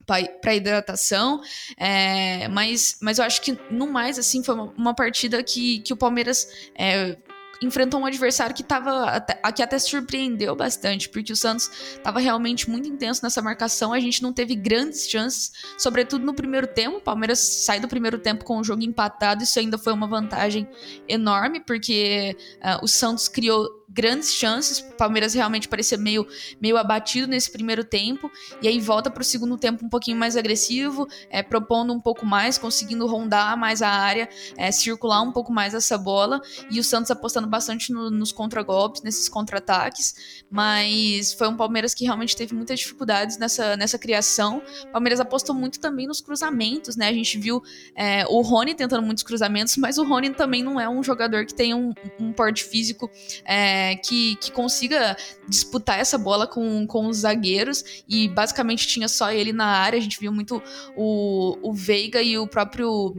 para 0.07 0.55
hidratação, 0.55 1.41
é, 1.77 2.47
mas, 2.47 2.97
mas 3.03 3.19
eu 3.19 3.25
acho 3.25 3.43
que 3.43 3.59
no 3.69 3.89
mais 3.89 4.19
assim 4.19 4.43
foi 4.43 4.55
uma, 4.55 4.73
uma 4.79 4.95
partida 4.95 5.43
que, 5.43 5.81
que 5.81 5.93
o 5.93 5.97
Palmeiras 5.97 6.49
é, 6.77 7.17
enfrentou 7.63 8.01
um 8.01 8.07
adversário 8.07 8.55
que 8.55 8.63
tava 8.63 9.05
até, 9.05 9.35
que 9.53 9.63
até 9.63 9.79
surpreendeu 9.79 10.55
bastante, 10.55 11.09
porque 11.09 11.33
o 11.33 11.37
Santos 11.37 11.71
estava 11.97 12.21
realmente 12.21 12.69
muito 12.69 12.89
intenso 12.89 13.23
nessa 13.23 13.41
marcação, 13.43 13.93
a 13.93 14.01
gente 14.01 14.23
não 14.23 14.33
teve 14.33 14.55
grandes 14.55 15.09
chances, 15.09 15.53
sobretudo 15.79 16.25
no 16.25 16.35
primeiro 16.35 16.67
tempo. 16.67 16.99
O 16.99 17.01
Palmeiras 17.01 17.39
sai 17.39 17.81
do 17.81 17.89
primeiro 17.89 18.19
tempo 18.19 18.45
com 18.45 18.59
o 18.59 18.65
jogo 18.65 18.83
empatado, 18.83 19.43
isso 19.43 19.59
ainda 19.59 19.79
foi 19.79 19.93
uma 19.93 20.07
vantagem 20.07 20.69
enorme, 21.09 21.61
porque 21.61 22.37
uh, 22.57 22.85
o 22.85 22.89
Santos 22.89 23.29
criou 23.29 23.86
grandes 23.89 24.35
chances. 24.35 24.79
O 24.81 24.97
Palmeiras 24.97 25.35
realmente 25.35 25.69
parecia 25.69 25.99
meio, 25.99 26.27
meio 26.61 26.77
abatido 26.77 27.27
nesse 27.27 27.51
primeiro 27.51 27.85
tempo. 27.85 28.31
E 28.61 28.69
aí 28.69 28.81
volta 28.81 29.11
para 29.11 29.21
o 29.21 29.25
segundo 29.25 29.57
tempo 29.57 29.85
um 29.85 29.89
pouquinho 29.89 30.17
mais 30.17 30.37
agressivo, 30.37 31.07
é, 31.31 31.43
propondo 31.43 31.93
um 31.93 32.01
pouco 32.01 32.25
mais, 32.25 32.59
conseguindo 32.59 33.07
rondar 33.07 33.57
mais 33.57 33.83
a 33.83 33.89
área, 33.89 34.29
é, 34.57 34.71
circular 34.71 35.23
um 35.23 35.33
pouco 35.33 35.53
mais 35.53 35.75
essa 35.75 35.97
bola. 35.97 36.41
E 36.71 36.81
o 36.81 36.85
Santos 36.85 37.11
apostando 37.11 37.47
bastante 37.47 37.93
no, 37.93 38.11
nos 38.11 38.33
contragolpes, 38.33 39.03
nesses 39.03 39.29
contra-ataques. 39.29 40.45
Mas 40.51 41.33
foi 41.33 41.49
um 41.49 41.57
Palmeiras 41.57 41.95
que 41.95 42.05
realmente 42.05 42.37
teve 42.37 42.55
muitas 42.55 42.79
dificuldades 42.79 43.39
nessa, 43.39 43.77
nessa 43.77 43.99
criação. 43.99 44.63
O 44.85 44.93
Palmeiras 44.93 45.21
apostou 45.21 45.55
muito 45.55 45.81
também 45.81 46.07
nos 46.07 46.21
cruzamentos, 46.21 46.97
né? 46.97 47.09
A 47.09 47.13
gente 47.13 47.39
viu 47.39 47.63
é, 47.95 48.25
o 48.27 48.41
Rony 48.41 48.75
tentando 48.75 49.03
muitos 49.03 49.25
cruzamentos, 49.25 49.77
mas 49.77 49.99
o 49.99 50.05
Rony 50.05 50.31
também 50.31 50.63
não 50.63 50.81
é 50.81 50.89
um 50.89 51.03
jogador 51.03 51.47
que 51.47 51.55
tem 51.55 51.75
um, 51.75 51.93
um 52.21 52.33
porte 52.33 52.65
físico. 52.65 53.11
É, 53.45 53.76
é, 53.77 53.97
que, 53.97 54.37
que 54.37 54.51
consiga 54.51 55.17
disputar 55.49 55.99
essa 55.99 56.17
bola 56.17 56.47
com, 56.47 56.87
com 56.87 57.07
os 57.07 57.19
zagueiros 57.19 58.03
e 58.09 58.29
basicamente 58.29 58.87
tinha 58.87 59.09
só 59.09 59.31
ele 59.31 59.53
na 59.53 59.67
área. 59.67 59.99
A 59.99 60.03
gente 60.03 60.19
viu 60.19 60.33
muito 60.33 60.63
o, 60.97 61.59
o 61.63 61.75
Veiga 61.75 62.23
e 62.23 62.39
o 62.39 62.47
próprio 62.47 63.15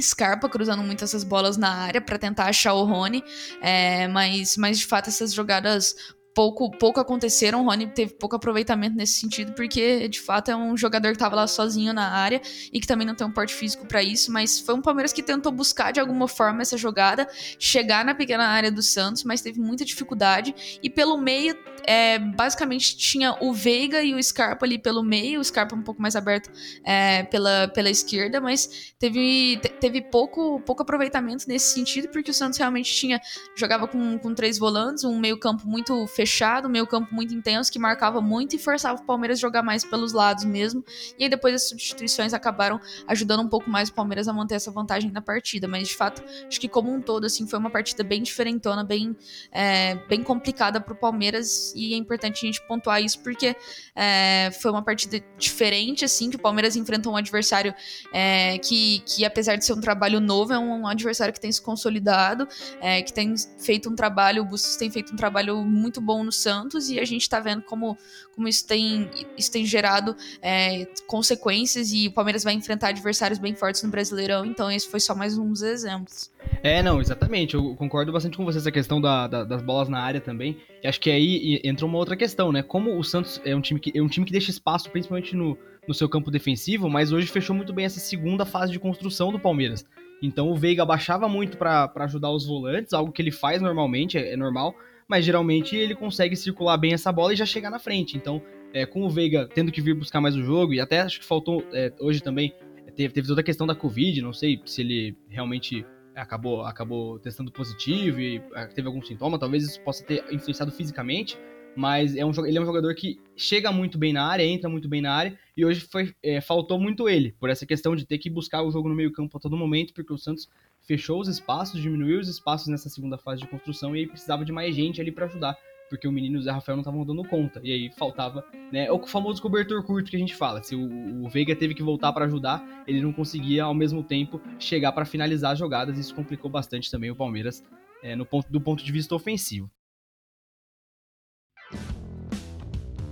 Scarpa 0.00 0.48
cruzando 0.48 0.82
muito 0.82 1.02
essas 1.02 1.24
bolas 1.24 1.56
na 1.56 1.70
área 1.70 2.00
para 2.00 2.18
tentar 2.18 2.44
achar 2.44 2.74
o 2.74 2.84
Rony, 2.84 3.24
é, 3.62 4.06
mas, 4.08 4.56
mas 4.58 4.78
de 4.78 4.84
fato 4.84 5.08
essas 5.08 5.32
jogadas 5.32 5.96
pouco, 6.36 6.70
pouco 6.70 7.00
aconteceram. 7.00 7.62
O 7.62 7.64
Rony 7.64 7.86
teve 7.86 8.12
pouco 8.12 8.36
aproveitamento 8.36 8.94
nesse 8.94 9.14
sentido, 9.14 9.54
porque 9.54 10.06
de 10.06 10.20
fato 10.20 10.50
é 10.50 10.56
um 10.56 10.76
jogador 10.76 11.08
que 11.08 11.14
estava 11.14 11.34
lá 11.34 11.46
sozinho 11.46 11.94
na 11.94 12.10
área 12.10 12.42
e 12.70 12.78
que 12.78 12.86
também 12.86 13.06
não 13.06 13.14
tem 13.14 13.26
um 13.26 13.30
porte 13.30 13.54
físico 13.54 13.86
para 13.86 14.02
isso. 14.02 14.30
Mas 14.30 14.60
foi 14.60 14.74
um 14.74 14.82
Palmeiras 14.82 15.14
que 15.14 15.22
tentou 15.22 15.50
buscar 15.50 15.92
de 15.92 15.98
alguma 15.98 16.28
forma 16.28 16.60
essa 16.60 16.76
jogada, 16.76 17.26
chegar 17.58 18.04
na 18.04 18.14
pequena 18.14 18.48
área 18.48 18.70
do 18.70 18.82
Santos, 18.82 19.24
mas 19.24 19.40
teve 19.40 19.58
muita 19.58 19.82
dificuldade. 19.82 20.78
E 20.82 20.90
pelo 20.90 21.16
meio, 21.16 21.56
é, 21.84 22.18
basicamente 22.18 22.98
tinha 22.98 23.34
o 23.40 23.54
Veiga 23.54 24.02
e 24.02 24.14
o 24.14 24.22
Scarpa 24.22 24.66
ali 24.66 24.78
pelo 24.78 25.02
meio, 25.02 25.40
o 25.40 25.44
Scarpa 25.44 25.74
um 25.74 25.82
pouco 25.82 26.02
mais 26.02 26.14
aberto 26.14 26.50
é, 26.84 27.22
pela, 27.22 27.68
pela 27.68 27.88
esquerda, 27.88 28.42
mas 28.42 28.94
teve, 28.98 29.58
teve 29.80 30.02
pouco, 30.02 30.60
pouco 30.60 30.82
aproveitamento 30.82 31.48
nesse 31.48 31.72
sentido, 31.72 32.08
porque 32.08 32.30
o 32.30 32.34
Santos 32.34 32.58
realmente 32.58 32.92
tinha 32.92 33.18
jogava 33.56 33.88
com, 33.88 34.18
com 34.18 34.34
três 34.34 34.58
volantes, 34.58 35.02
um 35.02 35.18
meio-campo 35.18 35.66
muito 35.66 36.06
fechado 36.08 36.25
fechado, 36.26 36.68
meio 36.68 36.86
campo 36.86 37.14
muito 37.14 37.32
intenso, 37.32 37.70
que 37.70 37.78
marcava 37.78 38.20
muito 38.20 38.56
e 38.56 38.58
forçava 38.58 39.00
o 39.00 39.04
Palmeiras 39.04 39.38
a 39.38 39.40
jogar 39.40 39.62
mais 39.62 39.84
pelos 39.84 40.12
lados 40.12 40.44
mesmo. 40.44 40.84
E 41.16 41.22
aí 41.24 41.30
depois 41.30 41.54
as 41.54 41.68
substituições 41.68 42.34
acabaram 42.34 42.80
ajudando 43.06 43.42
um 43.42 43.48
pouco 43.48 43.70
mais 43.70 43.88
o 43.88 43.94
Palmeiras 43.94 44.26
a 44.26 44.32
manter 44.32 44.56
essa 44.56 44.70
vantagem 44.72 45.12
na 45.12 45.22
partida. 45.22 45.68
Mas 45.68 45.86
de 45.86 45.94
fato, 45.94 46.22
acho 46.46 46.60
que 46.60 46.68
como 46.68 46.92
um 46.92 47.00
todo, 47.00 47.24
assim, 47.24 47.46
foi 47.46 47.58
uma 47.60 47.70
partida 47.70 48.02
bem 48.02 48.22
diferentona, 48.22 48.82
bem, 48.82 49.16
é, 49.52 49.94
bem 50.08 50.22
complicada 50.22 50.80
pro 50.80 50.96
Palmeiras. 50.96 51.72
E 51.76 51.94
é 51.94 51.96
importante 51.96 52.44
a 52.44 52.46
gente 52.46 52.60
pontuar 52.66 53.00
isso 53.00 53.20
porque 53.20 53.54
é, 53.94 54.50
foi 54.60 54.72
uma 54.72 54.82
partida 54.82 55.24
diferente, 55.38 56.04
assim, 56.04 56.28
que 56.28 56.36
o 56.36 56.40
Palmeiras 56.40 56.74
enfrentou 56.74 57.12
um 57.12 57.16
adversário 57.16 57.72
é, 58.12 58.58
que, 58.58 59.00
que, 59.06 59.24
apesar 59.24 59.54
de 59.54 59.64
ser 59.64 59.74
um 59.74 59.80
trabalho 59.80 60.18
novo, 60.20 60.52
é 60.52 60.58
um, 60.58 60.82
um 60.82 60.86
adversário 60.88 61.32
que 61.32 61.40
tem 61.40 61.52
se 61.52 61.62
consolidado, 61.62 62.48
é, 62.80 63.00
que 63.02 63.12
tem 63.12 63.32
feito 63.58 63.88
um 63.88 63.94
trabalho, 63.94 64.42
o 64.42 64.44
Bustos 64.44 64.74
tem 64.76 64.90
feito 64.90 65.12
um 65.12 65.16
trabalho 65.16 65.64
muito 65.64 66.00
bom 66.00 66.15
bom 66.16 66.24
no 66.24 66.32
Santos 66.32 66.88
e 66.88 66.98
a 66.98 67.04
gente 67.04 67.22
está 67.22 67.40
vendo 67.40 67.62
como, 67.62 67.96
como 68.34 68.48
isso, 68.48 68.66
tem, 68.66 69.10
isso 69.36 69.52
tem 69.52 69.64
gerado 69.64 70.16
é, 70.40 70.86
consequências 71.06 71.92
e 71.92 72.08
o 72.08 72.12
Palmeiras 72.12 72.42
vai 72.42 72.54
enfrentar 72.54 72.88
adversários 72.88 73.38
bem 73.38 73.54
fortes 73.54 73.82
no 73.82 73.90
Brasileirão, 73.90 74.44
então 74.44 74.70
esse 74.70 74.88
foi 74.88 75.00
só 75.00 75.14
mais 75.14 75.36
um 75.36 75.50
dos 75.50 75.62
exemplos. 75.62 76.30
É, 76.62 76.82
não, 76.82 77.00
exatamente. 77.00 77.54
Eu 77.54 77.74
concordo 77.74 78.12
bastante 78.12 78.36
com 78.36 78.44
você 78.44 78.58
essa 78.58 78.72
questão 78.72 79.00
da, 79.00 79.26
da, 79.26 79.44
das 79.44 79.62
bolas 79.62 79.88
na 79.88 80.00
área 80.00 80.20
também. 80.20 80.56
E 80.82 80.86
acho 80.86 81.00
que 81.00 81.10
aí 81.10 81.60
entra 81.64 81.84
uma 81.84 81.98
outra 81.98 82.16
questão, 82.16 82.52
né? 82.52 82.62
Como 82.62 82.96
o 82.96 83.04
Santos 83.04 83.40
é 83.44 83.54
um 83.54 83.60
time 83.60 83.80
que, 83.80 83.96
é 83.96 84.02
um 84.02 84.08
time 84.08 84.24
que 84.24 84.32
deixa 84.32 84.50
espaço, 84.50 84.90
principalmente 84.90 85.34
no, 85.34 85.58
no 85.86 85.94
seu 85.94 86.08
campo 86.08 86.30
defensivo, 86.30 86.88
mas 86.88 87.12
hoje 87.12 87.26
fechou 87.26 87.54
muito 87.54 87.72
bem 87.72 87.84
essa 87.84 88.00
segunda 88.00 88.44
fase 88.44 88.72
de 88.72 88.78
construção 88.78 89.32
do 89.32 89.38
Palmeiras. 89.38 89.84
Então 90.22 90.50
o 90.50 90.56
Veiga 90.56 90.84
baixava 90.84 91.28
muito 91.28 91.56
para 91.58 91.92
ajudar 91.96 92.30
os 92.30 92.46
volantes, 92.46 92.92
algo 92.92 93.12
que 93.12 93.20
ele 93.20 93.30
faz 93.32 93.60
normalmente, 93.60 94.16
é, 94.16 94.32
é 94.32 94.36
normal, 94.36 94.74
mas 95.08 95.24
geralmente 95.24 95.76
ele 95.76 95.94
consegue 95.94 96.36
circular 96.36 96.76
bem 96.76 96.92
essa 96.92 97.12
bola 97.12 97.32
e 97.32 97.36
já 97.36 97.46
chegar 97.46 97.70
na 97.70 97.78
frente. 97.78 98.16
Então, 98.16 98.42
é, 98.72 98.84
com 98.84 99.02
o 99.02 99.10
Veiga 99.10 99.48
tendo 99.54 99.70
que 99.70 99.80
vir 99.80 99.94
buscar 99.94 100.20
mais 100.20 100.36
o 100.36 100.42
jogo, 100.42 100.74
e 100.74 100.80
até 100.80 101.00
acho 101.00 101.20
que 101.20 101.26
faltou 101.26 101.64
é, 101.72 101.92
hoje 102.00 102.22
também, 102.22 102.52
teve, 102.94 103.12
teve 103.12 103.28
toda 103.28 103.40
a 103.40 103.44
questão 103.44 103.66
da 103.66 103.74
Covid, 103.74 104.20
não 104.22 104.32
sei 104.32 104.60
se 104.64 104.80
ele 104.80 105.16
realmente 105.28 105.84
acabou, 106.14 106.62
acabou 106.62 107.18
testando 107.18 107.52
positivo 107.52 108.20
e 108.20 108.42
é, 108.54 108.66
teve 108.66 108.88
algum 108.88 109.02
sintoma, 109.02 109.38
talvez 109.38 109.64
isso 109.64 109.80
possa 109.82 110.04
ter 110.04 110.24
influenciado 110.32 110.72
fisicamente, 110.72 111.38
mas 111.76 112.16
é 112.16 112.24
um, 112.24 112.32
ele 112.46 112.56
é 112.56 112.60
um 112.60 112.64
jogador 112.64 112.94
que 112.94 113.20
chega 113.36 113.70
muito 113.70 113.98
bem 113.98 114.12
na 114.12 114.24
área, 114.24 114.42
entra 114.42 114.68
muito 114.68 114.88
bem 114.88 115.02
na 115.02 115.12
área, 115.12 115.38
e 115.54 115.64
hoje 115.64 115.80
foi, 115.80 116.14
é, 116.22 116.40
faltou 116.40 116.80
muito 116.80 117.08
ele, 117.08 117.32
por 117.38 117.50
essa 117.50 117.66
questão 117.66 117.94
de 117.94 118.06
ter 118.06 118.18
que 118.18 118.30
buscar 118.30 118.62
o 118.62 118.70
jogo 118.70 118.88
no 118.88 118.94
meio 118.94 119.12
campo 119.12 119.36
a 119.36 119.40
todo 119.40 119.56
momento, 119.56 119.92
porque 119.92 120.12
o 120.12 120.18
Santos 120.18 120.48
fechou 120.86 121.20
os 121.20 121.28
espaços, 121.28 121.80
diminuiu 121.80 122.20
os 122.20 122.28
espaços 122.28 122.68
nessa 122.68 122.88
segunda 122.88 123.18
fase 123.18 123.42
de 123.42 123.48
construção 123.48 123.94
e 123.94 124.00
aí 124.00 124.06
precisava 124.06 124.44
de 124.44 124.52
mais 124.52 124.74
gente 124.74 125.00
ali 125.00 125.10
para 125.10 125.26
ajudar, 125.26 125.56
porque 125.90 126.06
o 126.06 126.12
menino 126.12 126.36
e 126.36 126.38
o 126.38 126.42
Zé 126.42 126.50
Rafael 126.50 126.76
não 126.76 126.82
estavam 126.82 127.04
dando 127.04 127.24
conta. 127.24 127.60
E 127.62 127.72
aí 127.72 127.90
faltava, 127.90 128.44
né, 128.72 128.90
o 128.90 129.04
famoso 129.06 129.42
cobertor 129.42 129.82
curto 129.82 130.10
que 130.10 130.16
a 130.16 130.20
gente 130.20 130.34
fala. 130.34 130.62
Se 130.62 130.74
o, 130.74 131.24
o 131.24 131.28
Veiga 131.28 131.54
teve 131.54 131.74
que 131.74 131.82
voltar 131.82 132.12
para 132.12 132.24
ajudar, 132.24 132.64
ele 132.86 133.00
não 133.02 133.12
conseguia 133.12 133.64
ao 133.64 133.74
mesmo 133.74 134.02
tempo 134.02 134.40
chegar 134.58 134.92
para 134.92 135.04
finalizar 135.04 135.52
as 135.52 135.58
jogadas, 135.58 135.98
isso 135.98 136.14
complicou 136.14 136.50
bastante 136.50 136.90
também 136.90 137.10
o 137.10 137.16
Palmeiras 137.16 137.62
é, 138.02 138.14
no 138.14 138.24
ponto, 138.24 138.50
do 138.50 138.60
ponto 138.60 138.84
de 138.84 138.92
vista 138.92 139.14
ofensivo. 139.14 139.70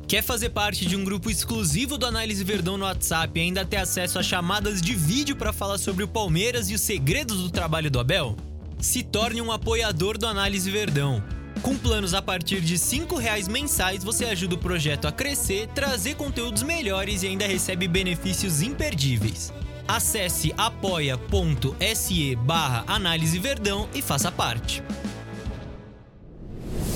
Quer 0.06 0.22
fazer 0.22 0.50
parte 0.50 0.84
de 0.84 0.96
um 0.96 1.04
grupo 1.04 1.30
exclusivo 1.30 1.96
do 1.96 2.04
Análise 2.04 2.44
Verdão 2.44 2.76
no 2.76 2.84
WhatsApp 2.84 3.38
e 3.38 3.42
ainda 3.42 3.64
ter 3.64 3.78
acesso 3.78 4.18
a 4.18 4.22
chamadas 4.22 4.82
de 4.82 4.94
vídeo 4.94 5.34
para 5.34 5.52
falar 5.52 5.78
sobre 5.78 6.04
o 6.04 6.08
Palmeiras 6.08 6.68
e 6.68 6.74
os 6.74 6.82
segredos 6.82 7.42
do 7.42 7.50
trabalho 7.50 7.90
do 7.90 7.98
Abel? 7.98 8.36
Se 8.78 9.02
torne 9.02 9.40
um 9.40 9.50
apoiador 9.50 10.18
do 10.18 10.26
Análise 10.26 10.70
Verdão. 10.70 11.24
Com 11.62 11.78
planos 11.78 12.12
a 12.12 12.20
partir 12.20 12.60
de 12.60 12.74
R$ 12.74 13.06
reais 13.18 13.48
mensais, 13.48 14.04
você 14.04 14.26
ajuda 14.26 14.56
o 14.56 14.58
projeto 14.58 15.08
a 15.08 15.12
crescer, 15.12 15.68
trazer 15.68 16.16
conteúdos 16.16 16.62
melhores 16.62 17.22
e 17.22 17.28
ainda 17.28 17.46
recebe 17.46 17.88
benefícios 17.88 18.60
imperdíveis. 18.60 19.52
Acesse 19.88 20.52
apoia.se 20.58 22.36
barra 22.36 22.84
Análise 22.86 23.38
Verdão 23.38 23.88
e 23.94 24.02
faça 24.02 24.30
parte. 24.30 24.82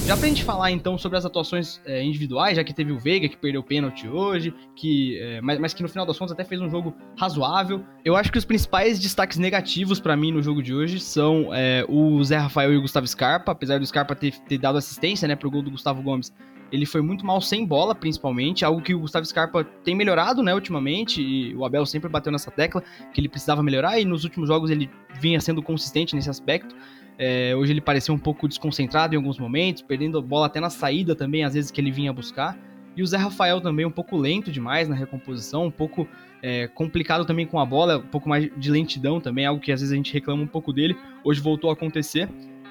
Já 0.09 0.17
pra 0.17 0.27
gente 0.27 0.43
falar 0.43 0.71
então 0.71 0.97
sobre 0.97 1.19
as 1.19 1.27
atuações 1.27 1.83
é, 1.85 2.03
individuais, 2.03 2.57
já 2.57 2.65
que 2.65 2.73
teve 2.73 2.91
o 2.91 2.99
Veiga 2.99 3.29
que 3.29 3.37
perdeu 3.37 3.61
o 3.61 3.63
pênalti 3.63 4.09
hoje, 4.09 4.55
que, 4.75 5.21
é, 5.21 5.39
mas, 5.43 5.59
mas, 5.59 5.75
que 5.75 5.83
no 5.83 5.89
final 5.91 6.07
das 6.07 6.19
contas 6.19 6.33
até 6.33 6.45
fez 6.45 6.63
um 6.63 6.71
jogo 6.71 6.97
razoável. 7.15 7.85
Eu 8.03 8.17
acho 8.17 8.33
que 8.33 8.39
os 8.39 8.45
principais 8.47 8.99
destaques 8.99 9.37
negativos 9.37 10.01
para 10.01 10.17
mim 10.17 10.33
no 10.33 10.43
jogo 10.43 10.63
de 10.63 10.75
hoje 10.75 10.99
são 10.99 11.53
é, 11.53 11.85
o 11.87 12.25
Zé 12.25 12.39
Rafael 12.39 12.73
e 12.73 12.79
o 12.79 12.81
Gustavo 12.81 13.07
Scarpa, 13.07 13.53
apesar 13.53 13.79
do 13.79 13.87
Scarpa 13.87 14.15
ter, 14.15 14.35
ter 14.49 14.57
dado 14.57 14.79
assistência 14.79 15.29
né, 15.29 15.37
pro 15.37 15.51
gol 15.51 15.61
do 15.61 15.71
Gustavo 15.71 16.01
Gomes. 16.01 16.33
Ele 16.73 16.87
foi 16.87 17.03
muito 17.03 17.27
mal 17.27 17.43
sem 17.43 17.67
bola, 17.67 17.95
principalmente, 17.95 18.65
algo 18.65 18.81
que 18.81 18.95
o 18.95 19.01
Gustavo 19.01 19.27
Scarpa 19.27 19.63
tem 19.85 19.95
melhorado, 19.95 20.43
né, 20.43 20.55
ultimamente, 20.55 21.21
e 21.21 21.55
o 21.55 21.67
Abel 21.67 21.85
sempre 21.85 22.09
bateu 22.09 22.33
nessa 22.33 22.51
tecla 22.51 22.83
que 23.13 23.21
ele 23.21 23.29
precisava 23.29 23.63
melhorar, 23.63 24.01
e 24.01 24.07
nos 24.07 24.25
últimos 24.25 24.49
jogos 24.49 24.71
ele 24.71 24.89
vinha 25.21 25.39
sendo 25.39 25.63
consistente 25.63 26.17
nesse 26.17 26.31
aspecto. 26.31 26.75
É, 27.19 27.55
hoje 27.57 27.73
ele 27.73 27.81
pareceu 27.81 28.15
um 28.15 28.19
pouco 28.19 28.47
desconcentrado 28.47 29.15
em 29.15 29.17
alguns 29.17 29.39
momentos, 29.39 29.83
perdendo 29.83 30.19
a 30.19 30.23
bola 30.23 30.47
até 30.47 30.61
na 30.61 30.71
saída 30.71 31.17
também, 31.17 31.43
às 31.43 31.55
vezes 31.55 31.71
que 31.71 31.81
ele 31.81 31.91
vinha 31.91 32.13
buscar. 32.13 32.57
E 32.97 33.03
o 33.03 33.07
Zé 33.07 33.17
Rafael 33.17 33.61
também 33.61 33.85
um 33.85 33.91
pouco 33.91 34.17
lento 34.17 34.51
demais 34.51 34.89
na 34.89 34.95
recomposição, 34.95 35.67
um 35.67 35.71
pouco 35.71 36.09
é, 36.43 36.69
complicado 36.69 37.25
também 37.25 37.47
com 37.47 37.59
a 37.59 37.67
bola, 37.67 37.99
um 37.99 38.07
pouco 38.07 38.29
mais 38.29 38.49
de 38.57 38.71
lentidão 38.71 39.21
também, 39.21 39.47
algo 39.47 39.61
que 39.61 39.73
às 39.73 39.81
vezes 39.81 39.93
a 39.93 39.97
gente 39.97 40.13
reclama 40.13 40.43
um 40.43 40.47
pouco 40.47 40.73
dele. 40.73 40.97
Hoje 41.25 41.41
voltou 41.41 41.71
a 41.71 41.73
acontecer. 41.73 42.29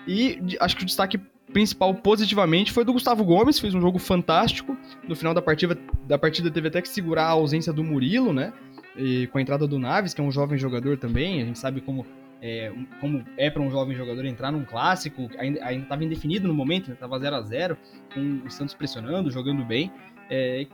E 0.08 0.40
acho 0.60 0.76
que 0.78 0.84
o 0.84 0.86
destaque 0.86 1.20
principal 1.52 1.94
positivamente 1.94 2.72
foi 2.72 2.84
do 2.84 2.94
Gustavo 2.94 3.24
Gomes, 3.24 3.60
fez 3.60 3.74
um 3.74 3.82
jogo 3.82 4.00
fantástico. 4.00 4.78
No 5.08 5.16
final 5.16 5.34
da 5.34 5.42
partida, 5.42 5.78
da 6.06 6.18
partida 6.18 6.52
teve 6.52 6.68
até 6.68 6.82
que 6.82 6.90
segurar 6.90 7.26
a 7.26 7.32
ausência 7.32 7.74
do 7.74 7.84
Murilo, 7.84 8.34
né? 8.34 8.54
E 8.98 9.28
com 9.28 9.38
a 9.38 9.42
entrada 9.42 9.68
do 9.68 9.78
Naves, 9.78 10.14
que 10.14 10.22
é 10.22 10.24
um 10.24 10.32
jovem 10.32 10.58
jogador 10.58 10.98
também, 10.98 11.42
a 11.42 11.46
gente 11.46 11.60
sabe 11.60 11.82
como 11.82 12.06
é, 12.42 12.72
como 13.00 13.24
é 13.38 13.50
para 13.50 13.62
um 13.62 13.70
jovem 13.70 13.96
jogador 13.96 14.26
entrar 14.26 14.52
num 14.52 14.64
clássico, 14.64 15.30
ainda 15.38 15.72
estava 15.72 16.04
indefinido 16.04 16.48
no 16.48 16.54
momento, 16.54 16.92
estava 16.92 17.20
0 17.20 17.36
a 17.36 17.42
0 17.42 17.78
com 18.14 18.42
o 18.46 18.52
Santos 18.52 18.76
pressionando, 18.76 19.32
jogando 19.32 19.64
bem. 19.66 19.92
É, 20.30 20.68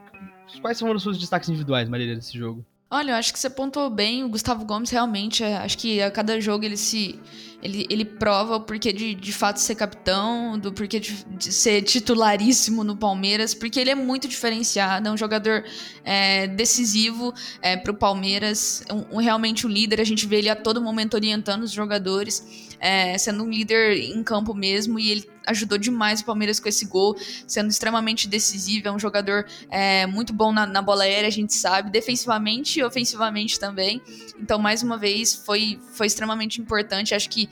quais 0.61 0.77
são 0.77 0.91
os 0.91 1.03
seus 1.03 1.17
destaques 1.17 1.49
individuais, 1.49 1.87
Marília, 1.87 2.15
desse 2.15 2.37
jogo? 2.37 2.65
Olha, 2.89 3.13
eu 3.13 3.15
acho 3.15 3.33
que 3.33 3.39
você 3.39 3.49
pontuou 3.49 3.89
bem. 3.89 4.23
O 4.23 4.29
Gustavo 4.29 4.65
Gomes 4.65 4.91
realmente, 4.91 5.43
é, 5.43 5.57
acho 5.57 5.77
que 5.77 5.99
a 6.01 6.11
cada 6.11 6.39
jogo 6.39 6.63
ele 6.63 6.77
se. 6.77 7.19
Ele, 7.63 7.87
ele 7.89 8.03
prova 8.03 8.57
o 8.57 8.59
porquê 8.59 8.91
de, 8.91 9.15
de 9.15 9.31
fato 9.31 9.55
ser 9.55 9.75
capitão, 9.75 10.59
do 10.59 10.73
porquê 10.73 10.99
de, 10.99 11.23
de 11.23 11.53
ser 11.53 11.81
titularíssimo 11.81 12.83
no 12.83 12.97
Palmeiras, 12.97 13.53
porque 13.53 13.79
ele 13.79 13.89
é 13.89 13.95
muito 13.95 14.27
diferenciado, 14.27 15.07
é 15.07 15.11
um 15.11 15.15
jogador 15.15 15.63
é, 16.03 16.45
decisivo 16.47 17.33
é, 17.61 17.77
para 17.77 17.93
o 17.93 17.95
Palmeiras, 17.95 18.83
um, 18.91 19.15
um, 19.15 19.21
realmente 19.21 19.65
um 19.65 19.69
líder. 19.69 20.01
A 20.01 20.03
gente 20.03 20.27
vê 20.27 20.39
ele 20.39 20.49
a 20.49 20.57
todo 20.57 20.81
momento 20.81 21.13
orientando 21.13 21.63
os 21.63 21.71
jogadores, 21.71 22.75
é, 22.81 23.17
sendo 23.17 23.45
um 23.45 23.49
líder 23.49 23.97
em 23.97 24.21
campo 24.23 24.53
mesmo, 24.53 24.99
e 24.99 25.09
ele 25.09 25.33
ajudou 25.45 25.77
demais 25.77 26.21
o 26.21 26.25
Palmeiras 26.25 26.59
com 26.59 26.69
esse 26.69 26.85
gol, 26.85 27.15
sendo 27.47 27.69
extremamente 27.69 28.27
decisivo. 28.27 28.87
É 28.87 28.91
um 28.91 28.99
jogador 28.99 29.45
é, 29.69 30.05
muito 30.05 30.33
bom 30.33 30.51
na, 30.51 30.65
na, 30.65 30.81
bola 30.81 31.03
aérea, 31.03 31.27
a 31.27 31.31
gente 31.31 31.53
sabe, 31.53 31.89
defensivamente 31.89 32.79
e 32.79 32.83
ofensivamente 32.83 33.59
também. 33.59 34.01
Então, 34.39 34.59
mais 34.59 34.83
uma 34.83 34.97
vez, 34.97 35.33
foi, 35.33 35.79
foi 35.93 36.07
extremamente 36.07 36.61
importante. 36.61 37.13
Acho 37.13 37.29
que 37.29 37.49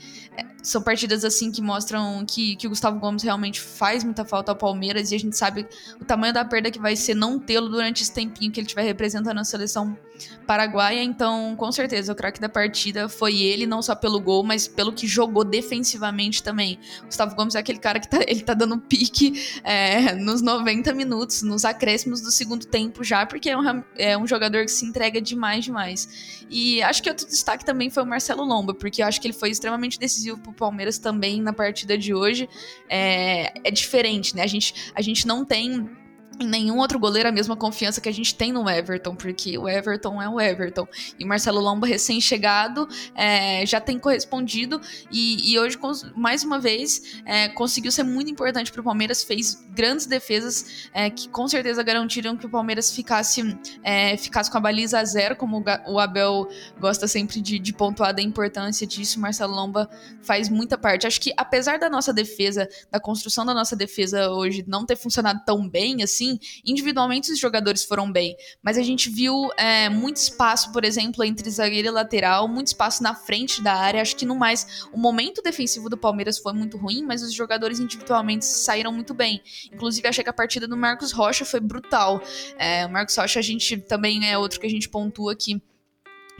são 0.64 0.82
partidas 0.82 1.26
assim 1.26 1.52
que 1.52 1.62
mostram 1.62 2.24
que, 2.26 2.56
que 2.56 2.68
o 2.68 2.70
Gustavo 2.70 3.00
Gomes 3.00 3.24
realmente 3.24 3.60
faz 3.60 4.04
muita 4.04 4.24
falta 4.24 4.52
ao 4.52 4.56
Palmeiras 4.56 5.12
e 5.12 5.16
a 5.16 5.20
gente 5.20 5.38
sabe 5.38 5.68
o 6.00 6.06
tamanho 6.06 6.34
da 6.34 6.46
perda 6.46 6.70
que 6.70 6.80
vai 6.80 6.96
ser 6.96 7.16
não 7.16 7.40
tê-lo 7.40 7.70
durante 7.70 8.04
esse 8.04 8.14
tempinho 8.14 8.52
que 8.52 8.60
ele 8.60 8.66
estiver 8.66 8.84
representando 8.84 9.40
a 9.40 9.44
seleção 9.44 9.98
paraguaia, 10.46 11.04
então 11.04 11.56
com 11.56 11.72
certeza 11.72 12.12
o 12.12 12.16
craque 12.16 12.40
da 12.40 12.50
partida 12.50 13.08
foi 13.08 13.42
ele, 13.42 13.66
não 13.66 13.82
só 13.82 13.96
pelo 13.96 14.20
gol, 14.20 14.44
mas 14.44 14.68
pelo 14.68 14.94
que 14.94 15.08
jogou 15.08 15.44
defensivamente 15.44 16.44
também. 16.44 16.80
Gustavo 17.06 17.36
Gomes 17.36 17.56
é 17.56 17.60
aquele 17.60 17.80
cara 17.80 18.00
que 18.00 18.10
tá, 18.10 18.20
ele 18.28 18.42
tá 18.42 18.54
dando 18.54 18.78
pique 18.78 19.42
é, 19.64 20.14
nos 20.16 20.42
90 20.42 20.94
minutos, 20.94 21.42
nos 21.42 21.66
acréscimos 21.66 22.22
do 22.22 22.32
segundo 22.32 22.66
tempo 22.66 23.04
já, 23.04 23.26
porque 23.26 23.50
é 23.50 23.58
um, 23.58 23.84
é 23.98 24.18
um 24.18 24.28
jogador 24.28 24.66
que 24.66 24.72
se 24.72 24.86
entrega 24.86 25.22
demais, 25.22 25.66
demais. 25.66 26.42
E 26.50 26.82
acho 26.84 27.02
que 27.02 27.10
outro 27.10 27.26
destaque 27.26 27.64
também 27.64 27.90
foi 27.90 28.04
o 28.04 28.06
Marcelo 28.06 28.44
Lomba, 28.44 28.74
porque 28.74 29.02
eu 29.02 29.08
acho 29.08 29.22
que 29.22 29.28
ele 29.28 29.34
foi 29.34 29.50
extremamente 29.50 29.98
decisivo 29.98 30.38
pro 30.38 30.52
Palmeiras 30.52 30.98
também 30.98 31.42
na 31.42 31.54
partida 31.54 31.98
de 31.98 32.14
hoje. 32.14 32.50
É, 32.90 33.54
é 33.64 33.72
diferente, 33.72 34.36
né? 34.36 34.44
A 34.44 34.48
gente, 34.48 34.92
a 34.94 35.02
gente 35.02 35.26
não 35.26 35.46
tem 35.46 35.90
em 36.40 36.48
nenhum 36.48 36.78
outro 36.78 36.98
goleiro 36.98 37.30
a 37.30 37.32
mesma 37.32 37.56
confiança 37.56 38.02
que 38.02 38.10
a 38.10 38.14
gente 38.14 38.34
tem 38.34 38.52
no 38.52 38.70
Everton, 38.70 39.16
porque 39.16 39.58
o 39.58 39.68
Everton 39.68 40.22
é 40.22 40.30
o 40.30 40.40
Everton. 40.40 40.88
E 41.20 41.26
Marcelo 41.26 41.60
Lomba, 41.60 41.86
recém-chegado, 41.86 42.88
é, 43.16 43.66
já 43.66 43.80
tem 43.80 44.00
correspondido 44.00 44.82
e, 45.12 45.52
e 45.52 45.60
hoje, 45.60 45.78
mais 46.16 46.44
uma 46.44 46.60
vez, 46.60 47.22
é, 47.26 47.50
conseguiu 47.50 47.92
ser 47.92 48.04
muito 48.04 48.32
importante 48.32 48.72
para 48.72 48.82
o 48.82 48.84
Palmeiras, 48.84 49.24
fez 49.24 49.64
grandes 49.70 50.06
defesas 50.06 50.90
é, 50.94 51.10
que 51.10 51.30
com 51.30 51.48
certeza 51.48 51.84
garantiram 51.84 52.36
que 52.36 52.46
o 52.46 52.50
Palmeiras 52.50 52.92
ficasse, 52.92 53.58
é, 53.84 54.18
ficasse 54.18 54.50
com 54.50 54.58
a 54.58 54.62
baliza 54.62 55.00
a 55.00 55.06
zero, 55.06 55.36
como 55.36 55.64
o 55.88 56.00
Abel 56.00 56.48
gosta 56.80 57.08
sempre 57.08 57.42
de, 57.42 57.60
de 57.60 57.74
pontuar 57.74 58.14
da 58.14 58.22
importância 58.22 58.88
disso. 58.88 59.20
Marcelo 59.20 59.54
Lomba 59.54 59.90
faz 60.22 60.50
muita 60.50 60.78
parte. 60.78 61.06
Acho 61.06 61.22
que 61.22 61.32
apesar 61.38 61.78
da 61.78 61.90
nossa 61.90 62.14
defesa, 62.14 62.68
da 62.90 63.00
construção 63.00 63.46
da 63.46 63.54
nossa 63.54 63.76
defesa 63.76 64.30
hoje 64.30 64.64
não 64.68 64.86
ter 64.86 64.96
funcionado 64.96 65.42
tão 65.46 65.68
bem 65.68 66.02
assim, 66.04 66.21
individualmente 66.66 67.32
os 67.32 67.40
jogadores 67.40 67.84
foram 67.84 68.12
bem, 68.12 68.36
mas 68.62 68.78
a 68.78 68.84
gente 68.84 69.10
viu 69.10 69.50
é, 69.58 69.90
muito 69.90 70.18
espaço, 70.18 70.72
por 70.72 70.84
exemplo, 70.84 71.24
entre 71.24 71.50
zagueiro 71.50 71.88
e 71.88 71.92
lateral, 71.92 72.48
muito 72.48 72.68
espaço 72.68 73.04
na 73.04 73.16
frente 73.16 73.62
da 73.62 73.74
área. 73.74 74.02
Acho 74.02 74.16
que 74.16 74.26
no 74.26 74.36
mais, 74.36 74.86
o 74.92 74.98
momento 74.98 75.42
defensivo 75.42 75.90
do 75.90 75.98
Palmeiras 75.98 76.38
foi 76.38 76.54
muito 76.54 76.78
ruim, 76.78 77.04
mas 77.04 77.22
os 77.22 77.34
jogadores 77.34 77.80
individualmente 77.80 78.46
saíram 78.46 78.92
muito 78.92 79.14
bem. 79.14 79.42
Inclusive, 79.72 80.08
achei 80.08 80.24
que 80.24 80.30
a 80.30 80.34
partida 80.34 80.68
do 80.68 80.78
Marcos 80.78 81.12
Rocha 81.12 81.46
foi 81.46 81.60
brutal. 81.60 82.22
É, 82.58 82.86
o 82.86 82.90
Marcos 82.90 83.16
Rocha, 83.16 83.40
a 83.40 83.44
gente 83.44 83.78
também 83.78 84.30
é 84.30 84.38
outro 84.38 84.60
que 84.60 84.68
a 84.68 84.70
gente 84.70 84.90
pontua 84.90 85.34
aqui 85.34 85.62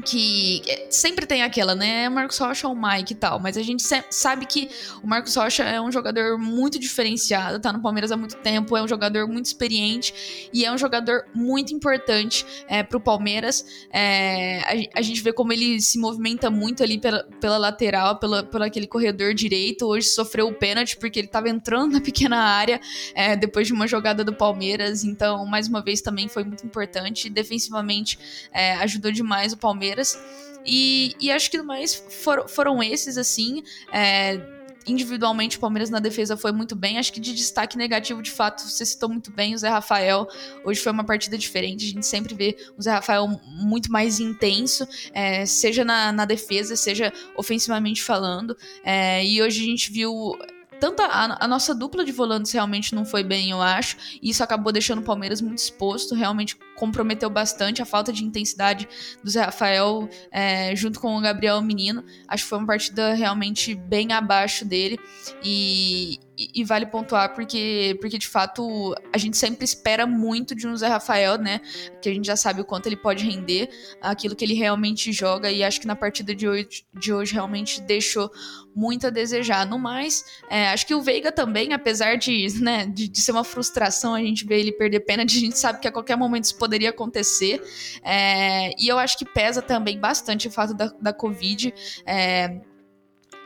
que 0.02 0.62
é, 0.68 0.88
sempre 0.90 1.26
tem 1.26 1.44
aquela, 1.44 1.76
né? 1.76 2.10
Marcos 2.10 2.38
Rocha 2.38 2.68
ou 2.68 2.76
Mike 2.76 3.14
e 3.14 3.16
tal, 3.16 3.40
mas 3.40 3.58
a 3.58 3.62
gente 3.62 3.84
sabe 4.10 4.46
que 4.46 4.70
o 5.04 5.08
Marcos 5.08 5.36
Rocha 5.36 5.64
é 5.64 5.80
um 5.80 5.92
jogador 5.92 6.38
muito 6.38 6.80
diferenciado, 6.80 7.60
tá 7.60 7.72
no 7.72 7.82
Palmeiras 7.82 8.12
há 8.12 8.18
muito 8.18 8.36
tempo, 8.38 8.76
é 8.76 8.82
um 8.82 8.88
jogador 8.88 9.28
muito 9.28 9.46
experiente 9.46 10.50
e 10.52 10.66
é 10.66 10.72
um 10.72 10.78
jogador 10.78 11.26
muito 11.34 11.74
importante 11.74 12.46
é, 12.68 12.84
pro 12.84 13.00
Palmeiras. 13.00 13.66
É, 13.92 14.90
a, 14.94 15.00
a, 15.00 15.02
gente 15.02 15.22
vê 15.22 15.32
como 15.32 15.54
ele 15.54 15.80
se 15.80 16.00
movimenta 16.00 16.50
muito 16.50 16.84
ali 16.84 17.00
pela, 17.00 17.24
pela 17.40 17.58
lateral, 17.58 18.18
pela, 18.18 18.44
pelo 18.44 18.64
aquele 18.64 18.88
corredor 18.88 19.34
direito. 19.34 19.86
Hoje 19.86 20.08
sofreu 20.08 20.48
o 20.48 20.54
pênalti 20.54 20.98
porque 20.98 21.20
ele 21.20 21.28
tava 21.28 21.50
entrando 21.50 21.94
na 21.94 22.02
pequena 22.02 22.38
área 22.38 22.80
é, 23.14 23.36
depois 23.36 23.68
de 23.68 23.74
uma 23.74 23.88
jogada 23.88 24.24
do 24.24 24.34
Palmeiras, 24.34 25.04
então, 25.04 25.46
mais 25.46 25.68
uma 25.68 25.82
vez, 25.82 26.02
também 26.02 26.28
foi 26.28 26.44
muito 26.44 26.66
importante. 26.66 27.30
Defensivamente, 27.30 28.18
é, 28.52 28.74
ajudou 28.76 29.12
demais 29.12 29.54
o 29.54 29.58
Palmeiras 29.58 29.81
Palmeiras. 29.82 30.20
E, 30.64 31.16
e 31.20 31.32
acho 31.32 31.50
que 31.50 31.60
mais 31.62 31.96
for, 31.96 32.48
foram 32.48 32.84
esses, 32.84 33.18
assim. 33.18 33.64
É, 33.92 34.40
individualmente, 34.86 35.58
o 35.58 35.60
Palmeiras 35.60 35.90
na 35.90 36.00
defesa 36.00 36.38
foi 36.38 36.52
muito 36.52 36.76
bem. 36.76 37.00
Acho 37.00 37.12
que 37.12 37.20
de 37.20 37.34
destaque 37.34 37.78
negativo, 37.78 38.22
de 38.22 38.30
fato, 38.30 38.62
você 38.62 38.86
citou 38.86 39.10
muito 39.10 39.32
bem 39.32 39.56
o 39.56 39.58
Zé 39.58 39.70
Rafael. 39.70 40.28
Hoje 40.64 40.80
foi 40.80 40.92
uma 40.92 41.04
partida 41.04 41.36
diferente. 41.36 41.86
A 41.86 41.90
gente 41.90 42.06
sempre 42.06 42.36
vê 42.36 42.56
o 42.78 42.82
Zé 42.82 42.92
Rafael 42.92 43.28
muito 43.48 43.92
mais 43.92 44.20
intenso, 44.20 44.88
é, 45.14 45.46
seja 45.48 45.84
na, 45.84 46.12
na, 46.12 46.26
defesa, 46.26 46.76
seja 46.76 47.12
ofensivamente 47.36 48.04
falando. 48.04 48.56
É, 48.84 49.26
e 49.26 49.42
hoje 49.42 49.64
a 49.64 49.66
gente 49.66 49.92
viu 49.92 50.38
tanto 50.82 51.04
a, 51.04 51.38
a, 51.40 51.48
nossa 51.48 51.76
dupla 51.76 52.04
de 52.04 52.12
volantes 52.12 52.52
realmente 52.52 52.96
não 52.96 53.06
foi 53.06 53.24
bem, 53.24 53.52
eu 53.52 53.62
acho, 53.62 53.96
e 54.20 54.32
isso 54.32 54.44
acabou 54.44 54.74
deixando 54.74 54.98
o 54.98 55.04
Palmeiras 55.04 55.40
muito 55.40 55.60
exposto, 55.60 56.16
realmente 56.16 56.58
comprometeu 56.76 57.30
bastante 57.30 57.84
a 57.84 57.86
falta 57.86 58.12
de 58.12 58.26
intensidade 58.26 58.90
do 59.24 59.30
Zé 59.30 59.44
Rafael 59.44 60.10
é, 60.32 60.76
junto 60.76 61.00
com 61.00 61.16
o 61.16 61.22
Gabriel 61.22 61.62
Menino. 61.62 62.04
Acho 62.28 62.44
que 62.44 62.50
foi 62.50 62.58
uma 62.58 62.66
partida 62.66 63.14
realmente 63.14 63.76
bem 63.76 64.12
abaixo 64.12 64.66
dele 64.66 65.00
e, 65.44 66.20
e, 66.54 66.64
vale 66.64 66.86
pontuar 66.86 67.34
porque, 67.34 67.98
porque 68.00 68.18
de 68.18 68.28
fato 68.28 68.96
a 69.14 69.18
gente 69.18 69.38
sempre 69.38 69.66
espera 69.66 70.08
muito 70.08 70.56
de 70.56 70.68
um 70.68 70.76
Zé 70.76 70.88
Rafael, 70.88 71.38
né? 71.38 71.62
Que 72.02 72.10
a 72.10 72.14
gente 72.14 72.26
já 72.26 72.36
sabe 72.36 72.62
o 72.62 72.66
quanto 72.66 72.88
ele 72.88 72.96
pode 72.96 73.26
render, 73.26 73.70
aquilo 74.02 74.36
que 74.36 74.46
ele 74.46 74.54
realmente 74.54 75.12
joga 75.12 75.52
e 75.52 75.64
acho 75.64 75.80
que 75.80 75.88
na 75.88 75.96
partida 75.96 76.34
de 76.34 76.48
hoje, 76.48 76.86
de 76.94 77.14
hoje 77.14 77.34
realmente 77.34 77.82
deixou 77.82 78.32
muito 78.76 79.08
a 79.08 79.10
desejar. 79.10 79.66
No 79.66 79.78
mais, 79.78 80.24
é, 80.50 80.70
acho 80.70 80.86
que 80.88 80.96
o 80.96 81.02
Veiga 81.02 81.32
também, 81.32 81.74
apesar 81.74 82.18
de, 82.18 82.48
né, 82.62 82.86
de, 82.86 83.08
de, 83.08 83.22
ser 83.22 83.32
uma 83.32 83.44
frustração 83.44 84.16
a 84.16 84.20
gente 84.20 84.46
ver 84.46 84.60
ele 84.60 84.72
perder 84.72 85.02
pênalti, 85.02 85.38
a 85.38 85.40
gente 85.40 85.60
sabe 85.60 85.80
que 85.80 85.88
a 85.88 85.92
qualquer 85.92 86.16
momento 86.16 86.46
isso 86.46 86.58
poderia 86.58 86.90
acontecer. 86.90 87.62
É, 88.04 88.72
e 88.80 88.88
eu 88.88 88.98
acho 88.98 89.18
que 89.18 89.26
pesa 89.26 89.62
também 89.62 90.00
bastante 90.00 90.48
o 90.48 90.52
fato 90.52 90.74
da, 90.74 90.88
da 91.02 91.14
Covid. 91.14 91.74
É, 92.06 92.62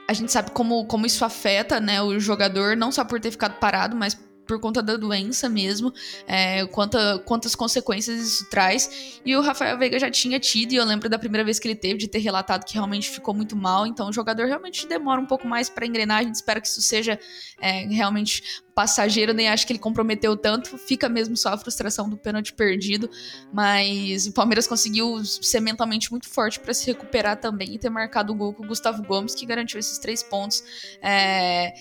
a 0.07 0.13
gente 0.13 0.31
sabe 0.31 0.51
como, 0.51 0.85
como 0.85 1.05
isso 1.05 1.25
afeta 1.25 1.79
né, 1.79 2.01
o 2.01 2.19
jogador, 2.19 2.75
não 2.77 2.91
só 2.91 3.03
por 3.03 3.19
ter 3.19 3.31
ficado 3.31 3.59
parado, 3.59 3.95
mas 3.95 4.17
por 4.45 4.59
conta 4.59 4.81
da 4.81 4.95
doença 4.95 5.49
mesmo, 5.49 5.93
é, 6.27 6.65
quanta, 6.67 7.19
quantas 7.19 7.55
consequências 7.55 8.19
isso 8.21 8.49
traz. 8.49 9.19
E 9.25 9.35
o 9.35 9.41
Rafael 9.41 9.77
Veiga 9.77 9.99
já 9.99 10.09
tinha 10.09 10.39
tido, 10.39 10.73
e 10.73 10.75
eu 10.75 10.85
lembro 10.85 11.09
da 11.09 11.17
primeira 11.17 11.43
vez 11.43 11.59
que 11.59 11.67
ele 11.67 11.75
teve, 11.75 11.97
de 11.97 12.07
ter 12.07 12.19
relatado 12.19 12.65
que 12.65 12.73
realmente 12.73 13.09
ficou 13.09 13.33
muito 13.33 13.55
mal. 13.55 13.85
Então 13.85 14.09
o 14.09 14.13
jogador 14.13 14.47
realmente 14.47 14.87
demora 14.87 15.19
um 15.19 15.25
pouco 15.25 15.47
mais 15.47 15.69
para 15.69 15.85
engrenar. 15.85 16.19
A 16.19 16.23
gente 16.23 16.35
espera 16.35 16.61
que 16.61 16.67
isso 16.67 16.81
seja 16.81 17.19
é, 17.59 17.85
realmente 17.87 18.43
passageiro, 18.75 19.33
nem 19.33 19.47
acho 19.47 19.65
que 19.65 19.71
ele 19.71 19.79
comprometeu 19.79 20.35
tanto. 20.35 20.77
Fica 20.77 21.07
mesmo 21.07 21.37
só 21.37 21.53
a 21.53 21.57
frustração 21.57 22.09
do 22.09 22.17
pênalti 22.17 22.53
perdido. 22.53 23.09
Mas 23.51 24.27
o 24.27 24.33
Palmeiras 24.33 24.67
conseguiu 24.67 25.23
ser 25.23 25.61
mentalmente 25.61 26.11
muito 26.11 26.27
forte 26.27 26.59
para 26.59 26.73
se 26.73 26.85
recuperar 26.85 27.37
também 27.39 27.73
e 27.73 27.79
ter 27.79 27.89
marcado 27.89 28.33
o 28.33 28.35
gol 28.35 28.53
com 28.53 28.63
o 28.63 28.67
Gustavo 28.67 29.01
Gomes, 29.03 29.33
que 29.33 29.45
garantiu 29.45 29.79
esses 29.79 29.97
três 29.97 30.21
pontos. 30.21 30.61
É, 31.01 31.73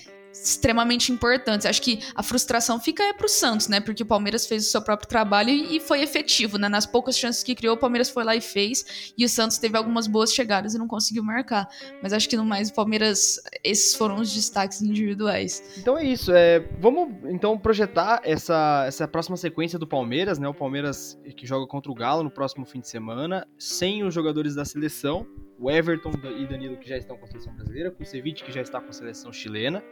extremamente 0.43 1.13
importantes. 1.13 1.67
Acho 1.67 1.81
que 1.81 2.01
a 2.15 2.23
frustração 2.23 2.81
fica 2.81 3.03
é 3.03 3.13
pro 3.13 3.29
Santos, 3.29 3.69
né? 3.69 3.81
Porque 3.81 4.03
o 4.03 4.07
Palmeiras 4.07 4.47
fez 4.47 4.67
o 4.67 4.71
seu 4.71 4.83
próprio 4.83 5.09
trabalho 5.09 5.51
e 5.51 5.79
foi 5.81 6.03
efetivo, 6.03 6.59
né? 6.59 6.69
Nas 6.69 6.87
poucas 6.87 7.17
chances 7.17 7.43
que 7.43 7.55
criou, 7.55 7.77
o 7.77 7.79
Palmeiras 7.79 8.11
foi 8.11 8.25
lá 8.25 8.35
e 8.35 8.41
fez. 8.41 9.13
E 9.17 9.25
o 9.25 9.29
Santos 9.29 9.59
teve 9.59 9.77
algumas 9.77 10.07
boas 10.07 10.33
chegadas 10.33 10.75
e 10.75 10.79
não 10.79 10.89
conseguiu 10.89 11.23
marcar. 11.23 11.69
Mas 12.03 12.13
acho 12.13 12.29
que 12.29 12.37
no 12.37 12.45
mais 12.45 12.71
o 12.71 12.75
Palmeiras, 12.75 13.41
esses 13.63 13.95
foram 13.95 14.17
os 14.17 14.33
destaques 14.33 14.83
individuais. 14.83 15.63
Então 15.79 15.97
é 15.97 16.05
isso. 16.05 16.33
É, 16.33 16.61
vamos 16.81 17.09
então 17.25 17.57
projetar 17.57 18.21
essa, 18.25 18.85
essa 18.87 19.07
próxima 19.07 19.37
sequência 19.37 19.79
do 19.79 19.87
Palmeiras, 19.87 20.39
né? 20.39 20.49
O 20.49 20.55
Palmeiras 20.55 21.19
que 21.37 21.47
joga 21.47 21.67
contra 21.67 21.91
o 21.91 21.95
Galo 21.95 22.23
no 22.23 22.31
próximo 22.31 22.65
fim 22.65 22.81
de 22.81 22.89
semana, 22.89 23.47
sem 23.59 24.03
os 24.03 24.13
jogadores 24.13 24.55
da 24.55 24.65
seleção. 24.65 25.27
O 25.59 25.71
Everton 25.71 26.11
e 26.37 26.47
Danilo 26.47 26.77
que 26.77 26.89
já 26.89 26.97
estão 26.97 27.17
com 27.17 27.25
a 27.25 27.29
seleção 27.29 27.55
brasileira, 27.55 27.91
com 27.91 28.03
o 28.03 28.07
Ceviche 28.07 28.43
que 28.43 28.51
já 28.51 28.61
está 28.61 28.81
com 28.81 28.91
a 28.91 28.93
seleção 28.93 29.33
chilena 29.33 29.83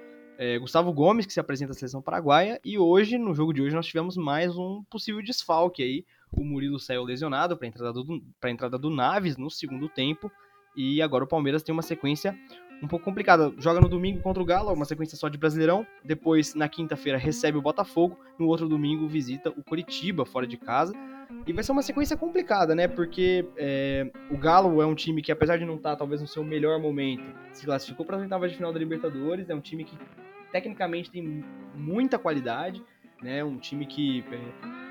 é, 0.42 0.58
Gustavo 0.58 0.92
Gomes, 0.92 1.24
que 1.24 1.32
se 1.32 1.38
apresenta 1.38 1.70
à 1.70 1.74
seleção 1.74 2.02
paraguaia, 2.02 2.60
e 2.64 2.76
hoje, 2.76 3.16
no 3.16 3.32
jogo 3.32 3.52
de 3.52 3.62
hoje, 3.62 3.76
nós 3.76 3.86
tivemos 3.86 4.16
mais 4.16 4.56
um 4.56 4.82
possível 4.90 5.22
desfalque 5.22 5.84
aí. 5.84 6.04
O 6.32 6.42
Murilo 6.42 6.80
saiu 6.80 7.04
lesionado 7.04 7.56
para 7.56 7.64
a 7.64 7.68
entrada, 7.68 7.92
do, 7.92 8.20
entrada 8.46 8.76
do 8.76 8.90
Naves 8.90 9.36
no 9.36 9.48
segundo 9.48 9.88
tempo, 9.88 10.32
e 10.74 11.00
agora 11.00 11.22
o 11.22 11.28
Palmeiras 11.28 11.62
tem 11.62 11.72
uma 11.72 11.80
sequência 11.80 12.36
um 12.82 12.88
pouco 12.88 13.04
complicada. 13.04 13.52
Joga 13.58 13.80
no 13.80 13.88
domingo 13.88 14.20
contra 14.20 14.42
o 14.42 14.46
Galo, 14.46 14.72
uma 14.72 14.84
sequência 14.84 15.16
só 15.16 15.28
de 15.28 15.38
Brasileirão. 15.38 15.86
Depois, 16.04 16.54
na 16.54 16.68
quinta-feira, 16.68 17.16
recebe 17.16 17.56
o 17.56 17.62
Botafogo. 17.62 18.18
No 18.38 18.48
outro 18.48 18.68
domingo, 18.68 19.06
visita 19.06 19.50
o 19.50 19.62
Coritiba, 19.62 20.26
fora 20.26 20.46
de 20.46 20.56
casa. 20.56 20.92
E 21.46 21.52
vai 21.52 21.62
ser 21.62 21.72
uma 21.72 21.82
sequência 21.82 22.16
complicada, 22.16 22.74
né? 22.74 22.88
Porque 22.88 23.46
é, 23.56 24.10
o 24.30 24.36
Galo 24.36 24.82
é 24.82 24.86
um 24.86 24.94
time 24.94 25.22
que, 25.22 25.30
apesar 25.30 25.56
de 25.56 25.64
não 25.64 25.76
estar 25.76 25.94
talvez 25.96 26.20
no 26.20 26.26
seu 26.26 26.42
melhor 26.42 26.80
momento, 26.80 27.24
se 27.52 27.64
classificou 27.64 28.04
para 28.04 28.16
as 28.16 28.22
oitavas 28.22 28.50
de 28.50 28.56
final 28.56 28.72
da 28.72 28.78
Libertadores. 28.78 29.48
É 29.48 29.54
um 29.54 29.60
time 29.60 29.84
que 29.84 29.96
tecnicamente 30.50 31.10
tem 31.10 31.44
muita 31.74 32.18
qualidade, 32.18 32.82
né? 33.22 33.44
Um 33.44 33.58
time 33.58 33.86
que 33.86 34.24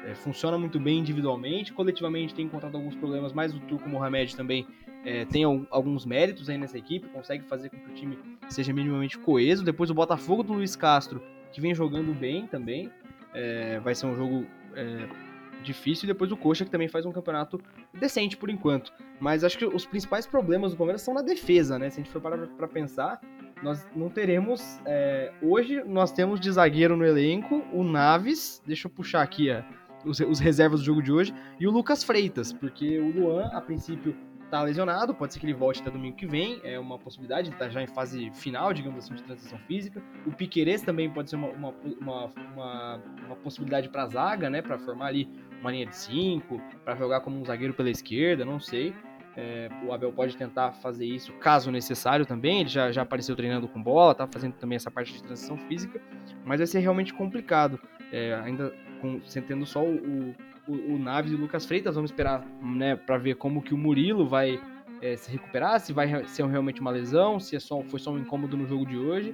é, 0.06 0.12
é, 0.12 0.16
funciona 0.16 0.58
muito 0.58 0.80
bem 0.80 1.00
individualmente, 1.00 1.74
coletivamente 1.74 2.34
tem 2.34 2.46
encontrado 2.46 2.76
alguns 2.76 2.96
problemas, 2.96 3.34
mas 3.34 3.54
o 3.54 3.60
Turco 3.60 3.88
Mohamed 3.88 4.36
também 4.36 4.66
é, 5.04 5.26
tem 5.26 5.44
alguns 5.70 6.06
méritos 6.06 6.50
aí 6.50 6.58
nessa 6.58 6.78
equipe, 6.78 7.08
consegue 7.10 7.44
fazer 7.46 7.70
com 7.70 7.78
que 7.78 7.90
o 7.90 7.94
time 7.94 8.20
seja 8.50 8.72
minimamente 8.72 9.18
coeso. 9.18 9.64
Depois 9.64 9.90
o 9.90 9.94
Botafogo 9.94 10.44
do 10.44 10.54
Luiz 10.54 10.76
Castro, 10.76 11.22
que 11.52 11.60
vem 11.60 11.74
jogando 11.74 12.14
bem 12.14 12.48
também, 12.48 12.92
é, 13.34 13.80
vai 13.80 13.96
ser 13.96 14.06
um 14.06 14.16
jogo 14.16 14.46
é, 14.76 15.08
difícil. 15.64 16.06
E 16.06 16.08
depois 16.08 16.32
o 16.32 16.38
Coxa, 16.38 16.64
que 16.64 16.72
também 16.72 16.88
faz 16.88 17.06
um 17.06 17.12
campeonato 17.12 17.60
decente 17.94 18.38
por 18.38 18.50
enquanto. 18.50 18.94
Mas 19.20 19.44
acho 19.44 19.58
que 19.58 19.66
os 19.66 19.86
principais 19.86 20.28
problemas 20.28 20.72
do 20.72 20.78
Palmeiras 20.78 21.02
são 21.02 21.14
na 21.14 21.22
defesa, 21.22 21.80
né? 21.80 21.90
Se 21.90 22.00
a 22.00 22.04
gente 22.04 22.12
for 22.12 22.22
parar 22.22 22.38
pra 22.48 22.68
pensar, 22.68 23.20
nós 23.64 23.86
não 23.96 24.10
teremos. 24.10 24.80
É, 24.86 25.32
hoje 25.42 25.84
nós 25.84 26.12
temos 26.12 26.40
de 26.40 26.52
zagueiro 26.52 26.96
no 26.96 27.06
elenco 27.06 27.64
o 27.74 27.84
Naves. 27.84 28.62
Deixa 28.66 28.88
eu 28.88 28.92
puxar 28.92 29.22
aqui 29.22 29.50
a, 29.50 29.66
os, 30.06 30.20
os 30.20 30.40
reservas 30.40 30.80
do 30.80 30.86
jogo 30.86 31.02
de 31.02 31.12
hoje, 31.12 31.34
e 31.60 31.68
o 31.68 31.72
Lucas 31.72 32.04
Freitas, 32.04 32.52
porque 32.52 33.00
o 33.00 33.12
Luan, 33.12 33.48
a 33.48 33.62
princípio, 33.62 34.16
tá 34.52 34.62
lesionado, 34.62 35.14
pode 35.16 35.34
ser 35.34 35.40
que 35.40 35.46
ele 35.46 35.54
volte 35.54 35.82
até 35.82 35.90
domingo 35.90 36.16
que 36.16 36.28
vem, 36.28 36.60
é 36.64 36.78
uma 36.78 37.00
possibilidade, 37.00 37.50
ele 37.50 37.58
tá 37.58 37.70
já 37.70 37.82
em 37.82 37.88
fase 37.88 38.30
final, 38.32 38.74
digamos 38.74 39.06
assim, 39.06 39.16
de 39.16 39.24
transição 39.24 39.58
física. 39.60 40.04
O 40.26 40.32
Piquerez 40.32 40.82
também 40.82 41.10
pode 41.10 41.30
ser 41.30 41.38
uma, 41.38 41.50
uma, 41.50 41.74
uma, 42.00 42.26
uma, 42.54 43.02
uma 43.26 43.36
possibilidade 43.38 43.90
para 43.90 44.06
zaga, 44.08 44.50
né, 44.50 44.62
para 44.62 44.78
formar 44.78 45.08
ali 45.08 45.30
uma 45.62 45.72
linha 45.72 45.86
de 45.86 45.96
cinco, 45.96 46.62
para 46.84 46.96
jogar 46.96 47.22
como 47.22 47.40
um 47.40 47.46
zagueiro 47.46 47.74
pela 47.74 47.90
esquerda, 47.90 48.44
não 48.44 48.60
sei. 48.60 48.94
É, 49.38 49.70
o 49.86 49.94
Abel 49.94 50.12
pode 50.12 50.36
tentar 50.36 50.74
fazer 50.74 51.06
isso 51.06 51.32
caso 51.34 51.72
necessário 51.72 52.26
também. 52.26 52.62
Ele 52.62 52.70
já, 52.70 52.92
já 52.92 53.04
apareceu 53.04 53.36
treinando 53.36 53.68
com 53.68 53.82
bola, 53.82 54.14
tá 54.14 54.28
fazendo 54.28 54.54
também 54.54 54.76
essa 54.76 54.92
parte 54.92 55.14
de 55.14 55.24
transição 55.24 55.58
física, 55.58 56.02
mas 56.44 56.60
vai 56.60 56.68
ser 56.68 56.80
realmente 56.80 57.14
complicado. 57.14 57.80
É, 58.12 58.34
ainda 58.44 58.74
com, 59.00 59.20
tendo 59.48 59.66
só 59.66 59.82
o, 59.82 60.36
o 60.72 60.98
Naves 60.98 61.32
e 61.32 61.36
o 61.36 61.38
Lucas 61.38 61.66
Freitas. 61.66 61.96
Vamos 61.96 62.12
esperar 62.12 62.46
né, 62.62 62.96
para 62.96 63.18
ver 63.18 63.36
como 63.36 63.62
que 63.62 63.74
o 63.74 63.78
Murilo 63.78 64.28
vai 64.28 64.60
é, 65.02 65.16
se 65.16 65.32
recuperar, 65.32 65.80
se 65.80 65.92
vai 65.94 66.26
ser 66.26 66.46
realmente 66.46 66.82
uma 66.82 66.92
lesão, 66.92 67.40
se 67.40 67.56
é 67.56 67.60
só, 67.60 67.82
foi 67.84 68.00
só 68.00 68.12
um 68.12 68.20
incômodo 68.20 68.56
no 68.56 68.66
jogo 68.66 68.86
de 68.86 68.98
hoje. 68.98 69.34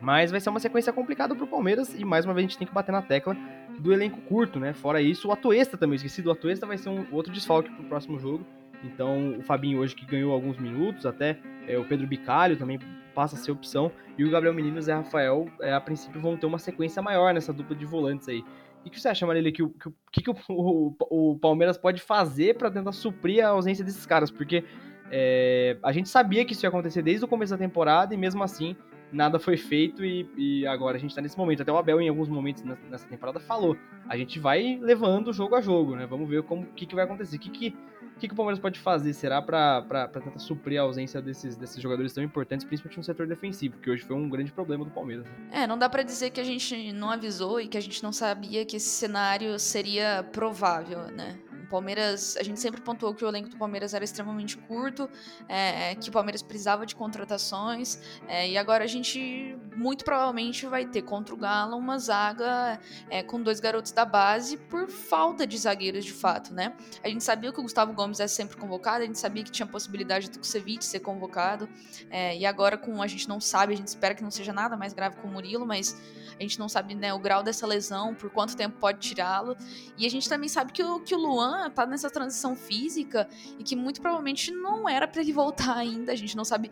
Mas 0.00 0.30
vai 0.30 0.40
ser 0.40 0.50
uma 0.50 0.60
sequência 0.60 0.92
complicada 0.92 1.34
pro 1.34 1.46
Palmeiras 1.46 1.94
e 1.98 2.04
mais 2.04 2.24
uma 2.24 2.34
vez 2.34 2.44
a 2.44 2.48
gente 2.48 2.58
tem 2.58 2.66
que 2.66 2.74
bater 2.74 2.92
na 2.92 3.02
tecla 3.02 3.36
do 3.78 3.92
elenco 3.92 4.20
curto, 4.22 4.60
né? 4.60 4.72
Fora 4.72 5.00
isso, 5.00 5.28
o 5.28 5.32
Atuesta 5.32 5.76
também, 5.76 5.96
esqueci 5.96 6.22
do 6.22 6.30
Atuesta, 6.30 6.66
vai 6.66 6.78
ser 6.78 6.88
um 6.88 7.06
outro 7.12 7.32
desfalque 7.32 7.70
pro 7.70 7.84
próximo 7.84 8.18
jogo. 8.18 8.44
Então, 8.84 9.38
o 9.38 9.42
Fabinho 9.42 9.80
hoje 9.80 9.94
que 9.94 10.04
ganhou 10.04 10.32
alguns 10.32 10.58
minutos, 10.58 11.06
até 11.06 11.38
é, 11.66 11.78
o 11.78 11.84
Pedro 11.84 12.06
Bicalho 12.06 12.56
também 12.56 12.78
passa 13.14 13.34
a 13.34 13.38
ser 13.38 13.50
opção, 13.50 13.90
e 14.18 14.24
o 14.24 14.30
Gabriel 14.30 14.54
Menino 14.54 14.76
e 14.76 14.78
o 14.78 14.82
Zé 14.82 14.94
Rafael, 14.94 15.48
é, 15.60 15.72
a 15.72 15.80
princípio, 15.80 16.20
vão 16.20 16.36
ter 16.36 16.46
uma 16.46 16.58
sequência 16.58 17.00
maior 17.00 17.32
nessa 17.32 17.52
dupla 17.52 17.74
de 17.74 17.86
volantes 17.86 18.28
aí. 18.28 18.44
O 18.86 18.90
que 18.90 19.00
você 19.00 19.08
acha, 19.08 19.26
Marília, 19.26 19.50
que 19.50 19.62
o 19.62 19.70
que, 20.12 20.22
que, 20.22 20.30
o, 20.30 20.36
o, 20.48 20.96
o, 21.10 21.38
Palmeiras 21.38 21.76
pode 21.76 22.00
fazer 22.00 22.56
para 22.56 22.70
tentar 22.70 22.92
suprir 22.92 23.44
a 23.44 23.48
ausência 23.48 23.84
desses 23.84 24.06
caras? 24.06 24.30
Porque 24.30 24.64
é, 25.10 25.76
a 25.82 25.92
gente 25.92 26.08
sabia 26.08 26.44
que 26.44 26.52
isso 26.52 26.64
ia 26.64 26.68
acontecer 26.68 27.02
desde 27.02 27.24
o 27.24 27.28
começo 27.28 27.52
da 27.52 27.58
temporada 27.58 28.14
e 28.14 28.16
mesmo 28.16 28.42
assim 28.42 28.76
nada 29.12 29.38
foi 29.38 29.56
feito 29.56 30.04
e, 30.04 30.28
e 30.36 30.66
agora 30.66 30.96
a 30.96 31.00
gente 31.00 31.14
tá 31.14 31.20
nesse 31.20 31.36
momento. 31.36 31.62
Até 31.62 31.72
o 31.72 31.76
Abel, 31.76 32.00
em 32.00 32.08
alguns 32.08 32.28
momentos 32.28 32.62
nessa 32.62 33.08
temporada, 33.08 33.40
falou: 33.40 33.76
a 34.08 34.16
gente 34.16 34.38
vai 34.38 34.78
levando 34.80 35.32
jogo 35.32 35.56
a 35.56 35.60
jogo, 35.60 35.96
né? 35.96 36.06
Vamos 36.06 36.28
ver 36.28 36.42
como 36.42 36.66
que, 36.66 36.86
que 36.86 36.94
vai 36.94 37.04
acontecer. 37.04 37.36
O 37.36 37.40
que, 37.40 37.50
que, 37.50 37.76
que, 38.18 38.28
que 38.28 38.34
o 38.34 38.36
Palmeiras 38.36 38.58
pode 38.58 38.78
fazer? 38.78 39.12
Será 39.12 39.42
para 39.42 40.08
tentar 40.08 40.38
suprir 40.38 40.80
a 40.80 40.82
ausência 40.82 41.20
desses, 41.20 41.56
desses 41.56 41.80
jogadores 41.80 42.12
tão 42.12 42.24
importantes, 42.24 42.64
principalmente 42.64 42.98
no 42.98 43.04
setor 43.04 43.26
defensivo, 43.26 43.78
que 43.78 43.90
hoje 43.90 44.04
foi 44.04 44.16
um 44.16 44.28
grande 44.28 44.52
problema 44.52 44.84
do 44.84 44.90
Palmeiras. 44.90 45.26
É, 45.50 45.66
não 45.66 45.78
dá 45.78 45.88
para 45.88 46.02
dizer 46.02 46.30
que 46.30 46.40
a 46.40 46.44
gente 46.44 46.92
não 46.92 47.10
avisou 47.10 47.60
e 47.60 47.68
que 47.68 47.76
a 47.76 47.80
gente 47.80 48.02
não 48.02 48.12
sabia 48.12 48.64
que 48.64 48.76
esse 48.76 48.88
cenário 48.88 49.58
seria 49.58 50.24
provável, 50.32 51.10
né? 51.10 51.38
Palmeiras, 51.66 52.36
a 52.36 52.42
gente 52.42 52.60
sempre 52.60 52.80
pontuou 52.80 53.14
que 53.14 53.24
o 53.24 53.28
elenco 53.28 53.48
do 53.48 53.56
Palmeiras 53.56 53.94
era 53.94 54.04
extremamente 54.04 54.56
curto, 54.56 55.08
é, 55.48 55.94
que 55.94 56.08
o 56.08 56.12
Palmeiras 56.12 56.42
precisava 56.42 56.86
de 56.86 56.94
contratações, 56.94 58.00
é, 58.28 58.48
e 58.48 58.56
agora 58.56 58.84
a 58.84 58.86
gente 58.86 59.56
muito 59.76 60.04
provavelmente 60.04 60.66
vai 60.66 60.86
ter 60.86 61.02
contra 61.02 61.34
o 61.34 61.36
Galo 61.36 61.76
uma 61.76 61.98
zaga 61.98 62.80
é, 63.10 63.22
com 63.22 63.40
dois 63.42 63.60
garotos 63.60 63.92
da 63.92 64.04
base 64.04 64.56
por 64.56 64.88
falta 64.88 65.46
de 65.46 65.56
zagueiros 65.58 66.04
de 66.04 66.12
fato, 66.12 66.52
né? 66.52 66.74
A 67.02 67.08
gente 67.08 67.24
sabia 67.24 67.52
que 67.52 67.60
o 67.60 67.62
Gustavo 67.62 67.92
Gomes 67.92 68.20
é 68.20 68.26
sempre 68.26 68.56
convocado, 68.56 69.02
a 69.02 69.06
gente 69.06 69.18
sabia 69.18 69.42
que 69.42 69.50
tinha 69.50 69.66
possibilidade 69.66 70.30
do 70.30 70.38
Kusevich 70.38 70.84
ser 70.84 71.00
convocado, 71.00 71.68
é, 72.10 72.36
e 72.36 72.46
agora 72.46 72.76
com 72.76 73.02
a 73.02 73.06
gente 73.06 73.28
não 73.28 73.40
sabe, 73.40 73.74
a 73.74 73.76
gente 73.76 73.88
espera 73.88 74.14
que 74.14 74.22
não 74.22 74.30
seja 74.30 74.52
nada 74.52 74.76
mais 74.76 74.92
grave 74.92 75.16
com 75.16 75.28
o 75.28 75.30
Murilo, 75.30 75.66
mas 75.66 75.96
a 76.38 76.42
gente 76.42 76.58
não 76.58 76.68
sabe 76.68 76.94
né, 76.94 77.12
o 77.14 77.18
grau 77.18 77.42
dessa 77.42 77.66
lesão, 77.66 78.14
por 78.14 78.30
quanto 78.30 78.56
tempo 78.56 78.78
pode 78.78 78.98
tirá-lo, 78.98 79.56
e 79.96 80.06
a 80.06 80.10
gente 80.10 80.28
também 80.28 80.48
sabe 80.48 80.72
que 80.72 80.82
o, 80.82 81.00
que 81.00 81.14
o 81.14 81.18
Luan 81.18 81.55
tá 81.70 81.86
nessa 81.86 82.10
transição 82.10 82.54
física 82.54 83.28
e 83.58 83.64
que 83.64 83.76
muito 83.76 84.00
provavelmente 84.00 84.50
não 84.50 84.88
era 84.88 85.06
para 85.06 85.20
ele 85.20 85.32
voltar 85.32 85.76
ainda. 85.78 86.12
A 86.12 86.16
gente 86.16 86.36
não 86.36 86.44
sabe 86.44 86.70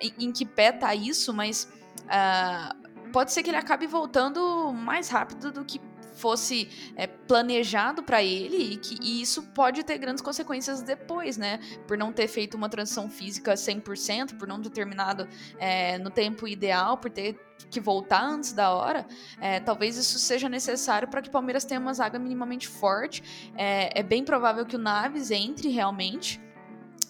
em, 0.00 0.26
em 0.26 0.32
que 0.32 0.44
pé 0.44 0.72
tá 0.72 0.94
isso, 0.94 1.32
mas 1.32 1.68
uh, 2.02 3.10
pode 3.12 3.32
ser 3.32 3.42
que 3.42 3.50
ele 3.50 3.56
acabe 3.56 3.86
voltando 3.86 4.72
mais 4.72 5.08
rápido 5.08 5.52
do 5.52 5.64
que 5.64 5.80
fosse 6.14 6.68
é, 6.96 7.06
planejado 7.06 8.02
para 8.02 8.22
ele 8.22 8.74
e 8.74 8.76
que 8.76 8.94
e 9.02 9.20
isso 9.20 9.42
pode 9.54 9.82
ter 9.84 9.98
grandes 9.98 10.22
consequências 10.22 10.82
depois, 10.82 11.36
né? 11.36 11.58
Por 11.86 11.98
não 11.98 12.12
ter 12.12 12.28
feito 12.28 12.56
uma 12.56 12.68
transição 12.68 13.08
física 13.08 13.54
100%, 13.54 14.38
por 14.38 14.48
não 14.48 14.60
ter 14.62 14.70
terminado 14.70 15.28
é, 15.58 15.98
no 15.98 16.10
tempo 16.10 16.46
ideal, 16.48 16.96
por 16.96 17.10
ter 17.10 17.38
que 17.70 17.80
voltar 17.80 18.24
antes 18.24 18.52
da 18.52 18.70
hora, 18.70 19.06
é, 19.40 19.60
talvez 19.60 19.96
isso 19.96 20.18
seja 20.18 20.48
necessário 20.48 21.08
para 21.08 21.20
que 21.22 21.28
o 21.28 21.32
Palmeiras 21.32 21.64
tenha 21.64 21.80
uma 21.80 21.92
zaga 21.92 22.18
minimamente 22.18 22.68
forte. 22.68 23.22
É, 23.56 24.00
é 24.00 24.02
bem 24.02 24.24
provável 24.24 24.64
que 24.64 24.76
o 24.76 24.78
Naves 24.78 25.30
entre 25.30 25.68
realmente. 25.68 26.40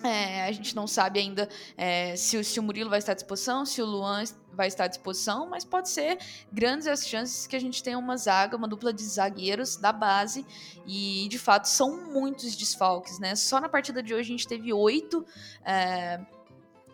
É, 0.05 0.45
a 0.45 0.53
gente 0.53 0.77
não 0.77 0.87
sabe 0.87 1.19
ainda 1.19 1.49
é, 1.79 2.14
se, 2.14 2.45
se, 2.45 2.61
o 2.61 2.62
Murilo 2.62 2.90
vai 2.90 2.99
estar 2.99 3.12
à 3.12 3.14
disposição, 3.14 3.64
se 3.64 3.81
o 3.81 3.87
Luan 3.87 4.23
vai 4.53 4.69
estar 4.69 4.85
à 4.85 4.87
disposição, 4.87 5.49
mas 5.49 5.64
pode 5.64 5.88
ser 5.88 6.19
grandes 6.53 6.87
as 6.87 7.09
chances 7.09 7.47
que 7.47 7.57
a 7.57 7.59
gente 7.59 7.83
tenha 7.83 7.99
uma 7.99 8.14
zaga, 8.19 8.55
uma 8.55 8.69
dupla 8.69 8.93
de 8.93 9.03
zagueiros 9.03 9.77
da 9.77 9.93
base, 9.93 10.45
e 10.87 11.27
de 11.31 11.38
fato 11.38 11.64
são 11.64 12.12
muitos 12.12 12.55
desfalques, 12.55 13.19
né? 13.19 13.35
Só 13.35 13.59
na 13.59 13.69
partida 13.69 14.03
de 14.03 14.12
hoje 14.12 14.29
a 14.29 14.33
gente 14.33 14.47
teve 14.47 14.75
oito. 14.75 15.25
É, 15.64 16.21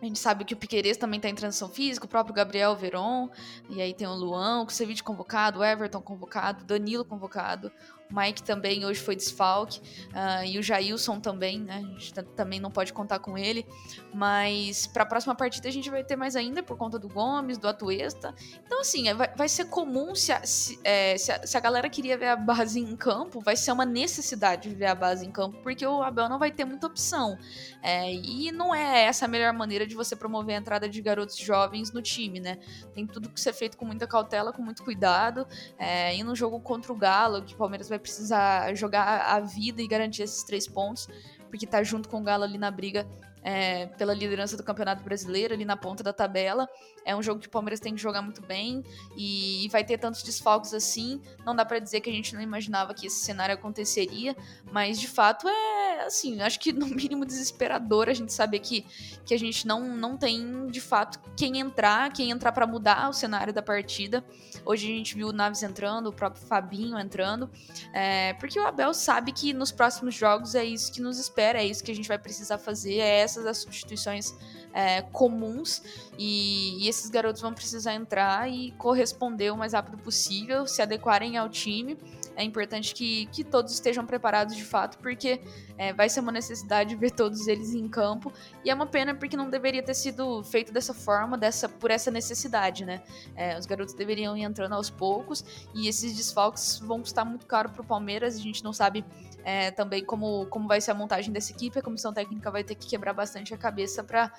a 0.00 0.06
gente 0.06 0.18
sabe 0.18 0.44
que 0.44 0.54
o 0.54 0.56
Piqueires 0.56 0.96
também 0.96 1.18
está 1.18 1.28
em 1.28 1.34
transição 1.34 1.68
física, 1.68 2.06
o 2.06 2.08
próprio 2.08 2.34
Gabriel 2.34 2.74
Veron, 2.76 3.28
e 3.68 3.82
aí 3.82 3.92
tem 3.92 4.06
o 4.06 4.14
Luan, 4.14 4.62
o 4.62 4.66
Kusevich 4.66 5.02
convocado, 5.02 5.58
o 5.58 5.64
Everton 5.64 6.00
convocado, 6.00 6.64
Danilo 6.64 7.04
convocado, 7.04 7.70
Mike 8.10 8.42
também 8.42 8.84
hoje 8.84 9.00
foi 9.00 9.14
desfalque. 9.14 9.80
Uh, 10.08 10.44
e 10.44 10.58
o 10.58 10.62
Jailson 10.62 11.20
também, 11.20 11.60
né? 11.60 11.84
A 11.86 11.98
gente 11.98 12.12
também 12.36 12.60
não 12.60 12.70
pode 12.70 12.92
contar 12.92 13.18
com 13.20 13.38
ele. 13.38 13.64
Mas 14.12 14.86
para 14.86 15.04
a 15.04 15.06
próxima 15.06 15.34
partida 15.34 15.68
a 15.68 15.72
gente 15.72 15.88
vai 15.88 16.02
ter 16.02 16.16
mais 16.16 16.34
ainda 16.34 16.62
por 16.62 16.76
conta 16.76 16.98
do 16.98 17.08
Gomes, 17.08 17.58
do 17.58 17.68
Atuesta. 17.68 18.34
Então, 18.66 18.80
assim, 18.80 19.08
é, 19.08 19.14
vai, 19.14 19.32
vai 19.36 19.48
ser 19.48 19.66
comum 19.66 20.14
se 20.14 20.32
a, 20.32 20.44
se, 20.44 20.78
é, 20.82 21.16
se, 21.16 21.30
a, 21.30 21.46
se 21.46 21.56
a, 21.56 21.60
galera 21.60 21.88
queria 21.88 22.18
ver 22.18 22.28
a 22.28 22.36
base 22.36 22.80
em 22.80 22.96
campo, 22.96 23.40
vai 23.40 23.56
ser 23.56 23.70
uma 23.72 23.84
necessidade 23.84 24.68
ver 24.70 24.86
a 24.86 24.94
base 24.94 25.24
em 25.24 25.30
campo, 25.30 25.58
porque 25.62 25.86
o 25.86 26.02
Abel 26.02 26.28
não 26.28 26.38
vai 26.38 26.50
ter 26.50 26.64
muita 26.64 26.86
opção. 26.86 27.38
É, 27.82 28.12
e 28.12 28.50
não 28.50 28.74
é 28.74 29.04
essa 29.04 29.26
a 29.26 29.28
melhor 29.28 29.52
maneira 29.52 29.86
de 29.86 29.94
você 29.94 30.16
promover 30.16 30.56
a 30.56 30.58
entrada 30.58 30.88
de 30.88 31.00
garotos 31.00 31.36
jovens 31.36 31.92
no 31.92 32.02
time, 32.02 32.40
né? 32.40 32.58
Tem 32.92 33.06
tudo 33.06 33.28
que 33.28 33.40
ser 33.40 33.52
feito 33.52 33.76
com 33.76 33.84
muita 33.84 34.06
cautela, 34.06 34.52
com 34.52 34.62
muito 34.62 34.82
cuidado. 34.82 35.46
É, 35.78 36.16
e 36.16 36.24
no 36.24 36.34
jogo 36.34 36.60
contra 36.60 36.92
o 36.92 36.96
Galo, 36.96 37.42
que 37.42 37.54
o 37.54 37.56
Palmeiras 37.56 37.88
vai 37.88 37.99
precisar 38.00 38.74
jogar 38.74 39.22
a 39.26 39.40
vida 39.40 39.80
e 39.82 39.86
garantir 39.86 40.22
esses 40.22 40.42
três 40.44 40.66
pontos, 40.66 41.08
porque 41.48 41.66
tá 41.66 41.82
junto 41.82 42.08
com 42.08 42.20
o 42.20 42.22
Galo 42.22 42.44
ali 42.44 42.58
na 42.58 42.70
briga 42.70 43.06
é, 43.42 43.86
pela 43.86 44.14
liderança 44.14 44.56
do 44.56 44.62
Campeonato 44.62 45.02
Brasileiro, 45.02 45.54
ali 45.54 45.64
na 45.64 45.76
ponta 45.76 46.02
da 46.02 46.12
tabela. 46.12 46.68
É 47.04 47.16
um 47.16 47.22
jogo 47.22 47.40
que 47.40 47.46
o 47.46 47.50
Palmeiras 47.50 47.80
tem 47.80 47.94
que 47.94 48.00
jogar 48.00 48.22
muito 48.22 48.42
bem 48.42 48.84
e, 49.16 49.68
vai 49.70 49.84
ter 49.84 49.98
tantos 49.98 50.22
desfalques 50.22 50.74
assim. 50.74 51.20
Não 51.44 51.54
dá 51.54 51.64
para 51.64 51.78
dizer 51.78 52.00
que 52.00 52.10
a 52.10 52.12
gente 52.12 52.34
não 52.34 52.42
imaginava 52.42 52.94
que 52.94 53.06
esse 53.06 53.24
cenário 53.24 53.54
aconteceria, 53.54 54.36
mas 54.70 54.98
de 54.98 55.08
fato 55.08 55.48
é 55.48 56.04
assim, 56.04 56.40
acho 56.40 56.58
que 56.58 56.72
no 56.72 56.86
mínimo 56.86 57.24
desesperador 57.24 58.08
a 58.08 58.14
gente 58.14 58.32
saber 58.32 58.60
que, 58.60 58.84
que 59.24 59.34
a 59.34 59.38
gente 59.38 59.66
não, 59.66 59.80
não 59.96 60.16
tem 60.16 60.66
de 60.66 60.80
fato 60.80 61.20
quem 61.36 61.58
entrar, 61.58 62.12
quem 62.12 62.30
entrar 62.30 62.52
para 62.52 62.66
mudar 62.66 63.08
o 63.08 63.12
cenário 63.12 63.52
da 63.52 63.62
partida. 63.62 64.24
Hoje 64.64 64.86
a 64.86 64.96
gente 64.96 65.14
viu 65.14 65.28
o 65.28 65.32
Naves 65.32 65.62
entrando, 65.62 66.08
o 66.08 66.12
próprio 66.12 66.42
Fabinho 66.44 66.98
entrando, 66.98 67.50
é, 67.94 68.34
porque 68.34 68.58
o 68.58 68.66
Abel 68.66 68.92
sabe 68.92 69.32
que 69.32 69.52
nos 69.52 69.72
próximos 69.72 70.14
jogos 70.14 70.54
é 70.54 70.64
isso 70.64 70.92
que 70.92 71.00
nos 71.00 71.18
espera, 71.18 71.62
é 71.62 71.66
isso 71.66 71.82
que 71.82 71.90
a 71.90 71.94
gente 71.94 72.08
vai 72.08 72.18
precisar 72.18 72.58
fazer, 72.58 72.98
é 72.98 73.20
essas 73.30 73.46
as 73.46 73.58
substituições 73.58 74.34
é, 74.72 75.02
comuns 75.02 75.82
e, 76.18 76.84
e, 76.84 76.88
esses 76.88 77.10
garotos 77.10 77.40
vão 77.40 77.52
precisar 77.52 77.94
entrar 77.94 78.50
e 78.50 78.72
corresponder 78.72 79.52
o 79.52 79.56
mais 79.56 79.72
rápido 79.72 79.98
possível, 79.98 80.66
se 80.66 80.82
adequarem 80.82 81.36
ao 81.36 81.48
time. 81.48 81.96
É 82.40 82.44
importante 82.44 82.94
que, 82.94 83.26
que 83.26 83.44
todos 83.44 83.72
estejam 83.72 84.06
preparados 84.06 84.56
de 84.56 84.64
fato, 84.64 84.96
porque 84.98 85.42
é, 85.76 85.92
vai 85.92 86.08
ser 86.08 86.20
uma 86.20 86.32
necessidade 86.32 86.96
ver 86.96 87.10
todos 87.10 87.46
eles 87.46 87.74
em 87.74 87.86
campo. 87.86 88.32
E 88.64 88.70
é 88.70 88.74
uma 88.74 88.86
pena 88.86 89.14
porque 89.14 89.36
não 89.36 89.50
deveria 89.50 89.82
ter 89.82 89.92
sido 89.92 90.42
feito 90.42 90.72
dessa 90.72 90.94
forma, 90.94 91.36
dessa 91.36 91.68
por 91.68 91.90
essa 91.90 92.10
necessidade, 92.10 92.86
né? 92.86 93.02
É, 93.36 93.58
os 93.58 93.66
garotos 93.66 93.94
deveriam 93.94 94.34
ir 94.34 94.42
entrando 94.42 94.74
aos 94.74 94.88
poucos 94.88 95.44
e 95.74 95.86
esses 95.86 96.16
desfalques 96.16 96.78
vão 96.78 97.00
custar 97.00 97.26
muito 97.26 97.46
caro 97.46 97.68
para 97.68 97.82
o 97.82 97.84
Palmeiras. 97.84 98.36
A 98.36 98.40
gente 98.40 98.64
não 98.64 98.72
sabe 98.72 99.04
é, 99.44 99.70
também 99.70 100.02
como, 100.02 100.46
como 100.46 100.66
vai 100.66 100.80
ser 100.80 100.92
a 100.92 100.94
montagem 100.94 101.30
dessa 101.32 101.52
equipe. 101.52 101.78
A 101.78 101.82
comissão 101.82 102.10
técnica 102.10 102.50
vai 102.50 102.64
ter 102.64 102.74
que 102.74 102.86
quebrar 102.86 103.12
bastante 103.12 103.52
a 103.52 103.58
cabeça 103.58 104.02
para 104.02 104.32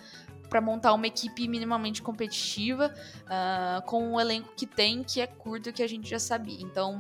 para 0.50 0.60
montar 0.60 0.92
uma 0.92 1.08
equipe 1.08 1.48
minimamente 1.48 2.02
competitiva 2.02 2.94
uh, 3.24 3.82
com 3.86 4.12
o 4.12 4.20
elenco 4.20 4.50
que 4.54 4.68
tem, 4.68 5.02
que 5.02 5.22
é 5.22 5.26
curto 5.26 5.72
que 5.72 5.82
a 5.82 5.88
gente 5.88 6.10
já 6.10 6.20
sabia. 6.20 6.62
Então, 6.62 7.00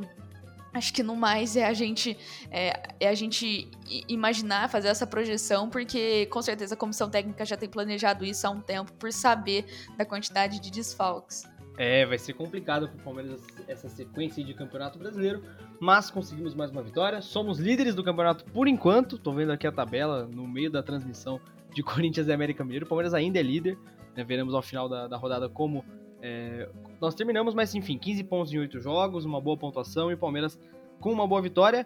acho 0.73 0.93
que 0.93 1.03
no 1.03 1.15
mais 1.15 1.55
é 1.55 1.65
a 1.65 1.73
gente 1.73 2.17
é, 2.49 2.95
é, 2.99 3.07
a 3.07 3.13
gente 3.13 3.69
imaginar, 4.07 4.69
fazer 4.69 4.87
essa 4.87 5.05
projeção, 5.05 5.69
porque 5.69 6.25
com 6.27 6.41
certeza 6.41 6.75
a 6.75 6.77
comissão 6.77 7.09
técnica 7.09 7.45
já 7.45 7.57
tem 7.57 7.69
planejado 7.69 8.23
isso 8.23 8.45
há 8.47 8.49
um 8.49 8.61
tempo 8.61 8.91
por 8.93 9.11
saber 9.11 9.65
da 9.97 10.05
quantidade 10.05 10.59
de 10.59 10.71
desfalques. 10.71 11.43
É, 11.77 12.05
vai 12.05 12.17
ser 12.17 12.33
complicado 12.33 12.89
pro 12.89 13.03
Palmeiras 13.03 13.41
essa 13.67 13.89
sequência 13.89 14.43
de 14.43 14.53
campeonato 14.53 14.99
brasileiro, 14.99 15.43
mas 15.79 16.11
conseguimos 16.11 16.53
mais 16.53 16.69
uma 16.69 16.83
vitória. 16.83 17.21
Somos 17.21 17.59
líderes 17.59 17.95
do 17.95 18.03
campeonato 18.03 18.45
por 18.45 18.67
enquanto. 18.67 19.17
Tô 19.17 19.31
vendo 19.31 19.51
aqui 19.51 19.65
a 19.65 19.71
tabela 19.71 20.27
no 20.27 20.47
meio 20.47 20.69
da 20.69 20.83
transmissão 20.83 21.39
de 21.73 21.81
Corinthians 21.83 22.27
e 22.27 22.33
América 22.33 22.63
Mineiro. 22.63 22.85
O 22.85 22.89
Palmeiras 22.89 23.13
ainda 23.13 23.39
é 23.39 23.41
líder. 23.41 23.77
Né? 24.15 24.23
Veremos 24.23 24.53
ao 24.53 24.61
final 24.61 24.87
da, 24.87 25.07
da 25.07 25.17
rodada 25.17 25.49
como 25.49 25.83
é, 26.21 26.69
nós 26.99 27.15
terminamos, 27.15 27.53
mas 27.53 27.73
enfim, 27.73 27.97
15 27.97 28.23
pontos 28.25 28.53
em 28.53 28.59
8 28.59 28.79
jogos, 28.79 29.25
uma 29.25 29.41
boa 29.41 29.57
pontuação 29.57 30.11
e 30.11 30.13
o 30.13 30.17
Palmeiras 30.17 30.59
com 30.99 31.11
uma 31.11 31.27
boa 31.27 31.41
vitória. 31.41 31.85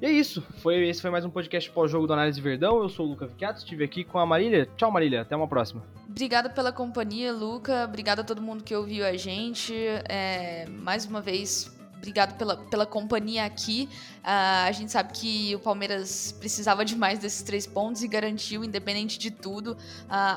E 0.00 0.06
é 0.06 0.10
isso. 0.10 0.42
Foi, 0.58 0.88
esse 0.88 1.00
foi 1.00 1.10
mais 1.10 1.24
um 1.24 1.30
podcast 1.30 1.70
pós-jogo 1.70 2.06
do 2.06 2.12
Análise 2.12 2.40
Verdão. 2.40 2.82
Eu 2.82 2.88
sou 2.88 3.06
o 3.06 3.10
Luca 3.10 3.26
Vicato, 3.26 3.60
estive 3.60 3.84
aqui 3.84 4.02
com 4.02 4.18
a 4.18 4.26
Marília. 4.26 4.68
Tchau, 4.76 4.90
Marília. 4.90 5.22
Até 5.22 5.36
uma 5.36 5.46
próxima. 5.46 5.82
Obrigada 6.08 6.50
pela 6.50 6.72
companhia, 6.72 7.32
Luca. 7.32 7.84
Obrigada 7.84 8.20
a 8.22 8.24
todo 8.24 8.42
mundo 8.42 8.64
que 8.64 8.74
ouviu 8.74 9.06
a 9.06 9.16
gente. 9.16 9.72
É, 10.08 10.66
mais 10.68 11.06
uma 11.06 11.20
vez, 11.20 11.72
obrigado 12.02 12.36
pela, 12.36 12.56
pela 12.56 12.84
companhia 12.84 13.44
aqui. 13.44 13.88
Uh, 14.22 14.66
a 14.66 14.72
gente 14.72 14.90
sabe 14.90 15.12
que 15.12 15.54
o 15.54 15.60
Palmeiras 15.60 16.32
precisava 16.32 16.84
demais 16.84 17.20
desses 17.20 17.42
três 17.42 17.64
pontos 17.64 18.02
e 18.02 18.08
garantiu, 18.08 18.64
independente 18.64 19.18
de 19.18 19.30
tudo, 19.30 19.72
uh, 19.72 19.76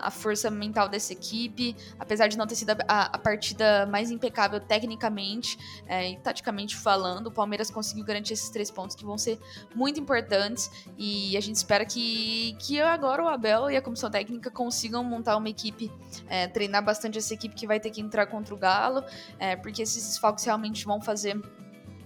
a 0.04 0.12
força 0.12 0.51
mental 0.51 0.88
dessa 0.88 1.12
equipe. 1.12 1.75
Apesar 1.99 2.28
de 2.28 2.38
não 2.38 2.45
ter 2.45 2.56
sido 2.56 2.71
a, 2.88 3.01
a 3.06 3.17
partida 3.17 3.88
mais 3.88 4.12
impecável 4.12 4.60
tecnicamente 4.60 5.58
é, 5.88 6.12
e 6.12 6.17
taticamente 6.17 6.75
falando, 6.75 7.28
o 7.28 7.32
Palmeiras 7.32 7.71
conseguiu 7.71 8.06
garantir 8.06 8.34
esses 8.34 8.49
três 8.49 8.69
pontos 8.69 8.95
que 8.95 9.04
vão 9.04 9.17
ser 9.17 9.39
muito 9.73 9.99
importantes. 9.99 10.69
E 10.97 11.36
a 11.36 11.41
gente 11.41 11.56
espera 11.56 11.84
que, 11.84 12.56
que 12.60 12.80
agora 12.80 13.23
o 13.23 13.28
Abel 13.28 13.71
e 13.71 13.75
a 13.75 13.82
comissão 13.82 14.12
técnica 14.12 14.51
consigam 14.51 15.04
montar 15.04 15.36
uma 15.36 15.49
equipe, 15.49 15.91
é, 16.28 16.47
treinar 16.47 16.84
bastante 16.84 17.17
essa 17.17 17.34
equipe 17.34 17.56
que 17.56 17.65
vai 17.65 17.80
ter 17.80 17.89
que 17.89 18.01
entrar 18.01 18.28
contra 18.28 18.54
o 18.54 18.58
Galo, 18.58 19.04
é, 19.39 19.56
porque 19.56 19.82
esses 19.82 20.06
desfalques 20.06 20.45
realmente 20.45 20.86
vão 20.86 21.01
fazer 21.01 21.36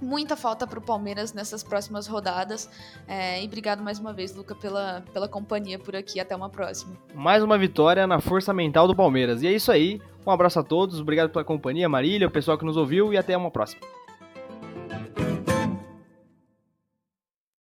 muita 0.02 0.36
falta 0.36 0.66
para 0.66 0.80
o 0.80 0.82
Palmeiras 0.82 1.34
nessas 1.34 1.64
próximas 1.64 2.08
rodadas. 2.08 2.70
É, 3.08 3.42
e 3.42 3.46
obrigado 3.46 3.82
mais 3.84 4.00
uma 4.00 4.14
vez, 4.14 4.36
Luca, 4.36 4.56
pela, 4.56 5.04
pela 5.14 5.28
companhia 5.28 5.78
por 5.78 5.96
aqui. 5.96 6.20
Até 6.20 6.36
uma 6.36 6.50
próxima. 6.50 6.96
Mais 7.14 7.44
uma 7.44 7.58
vitória 7.58 8.06
na 8.08 8.20
força 8.20 8.54
mental 8.54 8.88
do 8.88 8.96
Palmeiras. 8.96 9.42
E 9.42 9.48
é 9.48 9.52
isso 9.52 9.72
aí. 9.72 10.02
Um 10.26 10.32
abraço 10.32 10.60
a 10.60 10.64
todos, 10.64 11.00
obrigado 11.00 11.30
pela 11.30 11.44
companhia, 11.44 11.90
Marília, 11.90 12.28
o 12.28 12.32
pessoal 12.32 12.58
que 12.58 12.66
nos 12.66 12.78
ouviu 12.78 13.14
e 13.14 13.18
até 13.18 13.36
uma 13.36 13.50
próxima. 13.50 13.82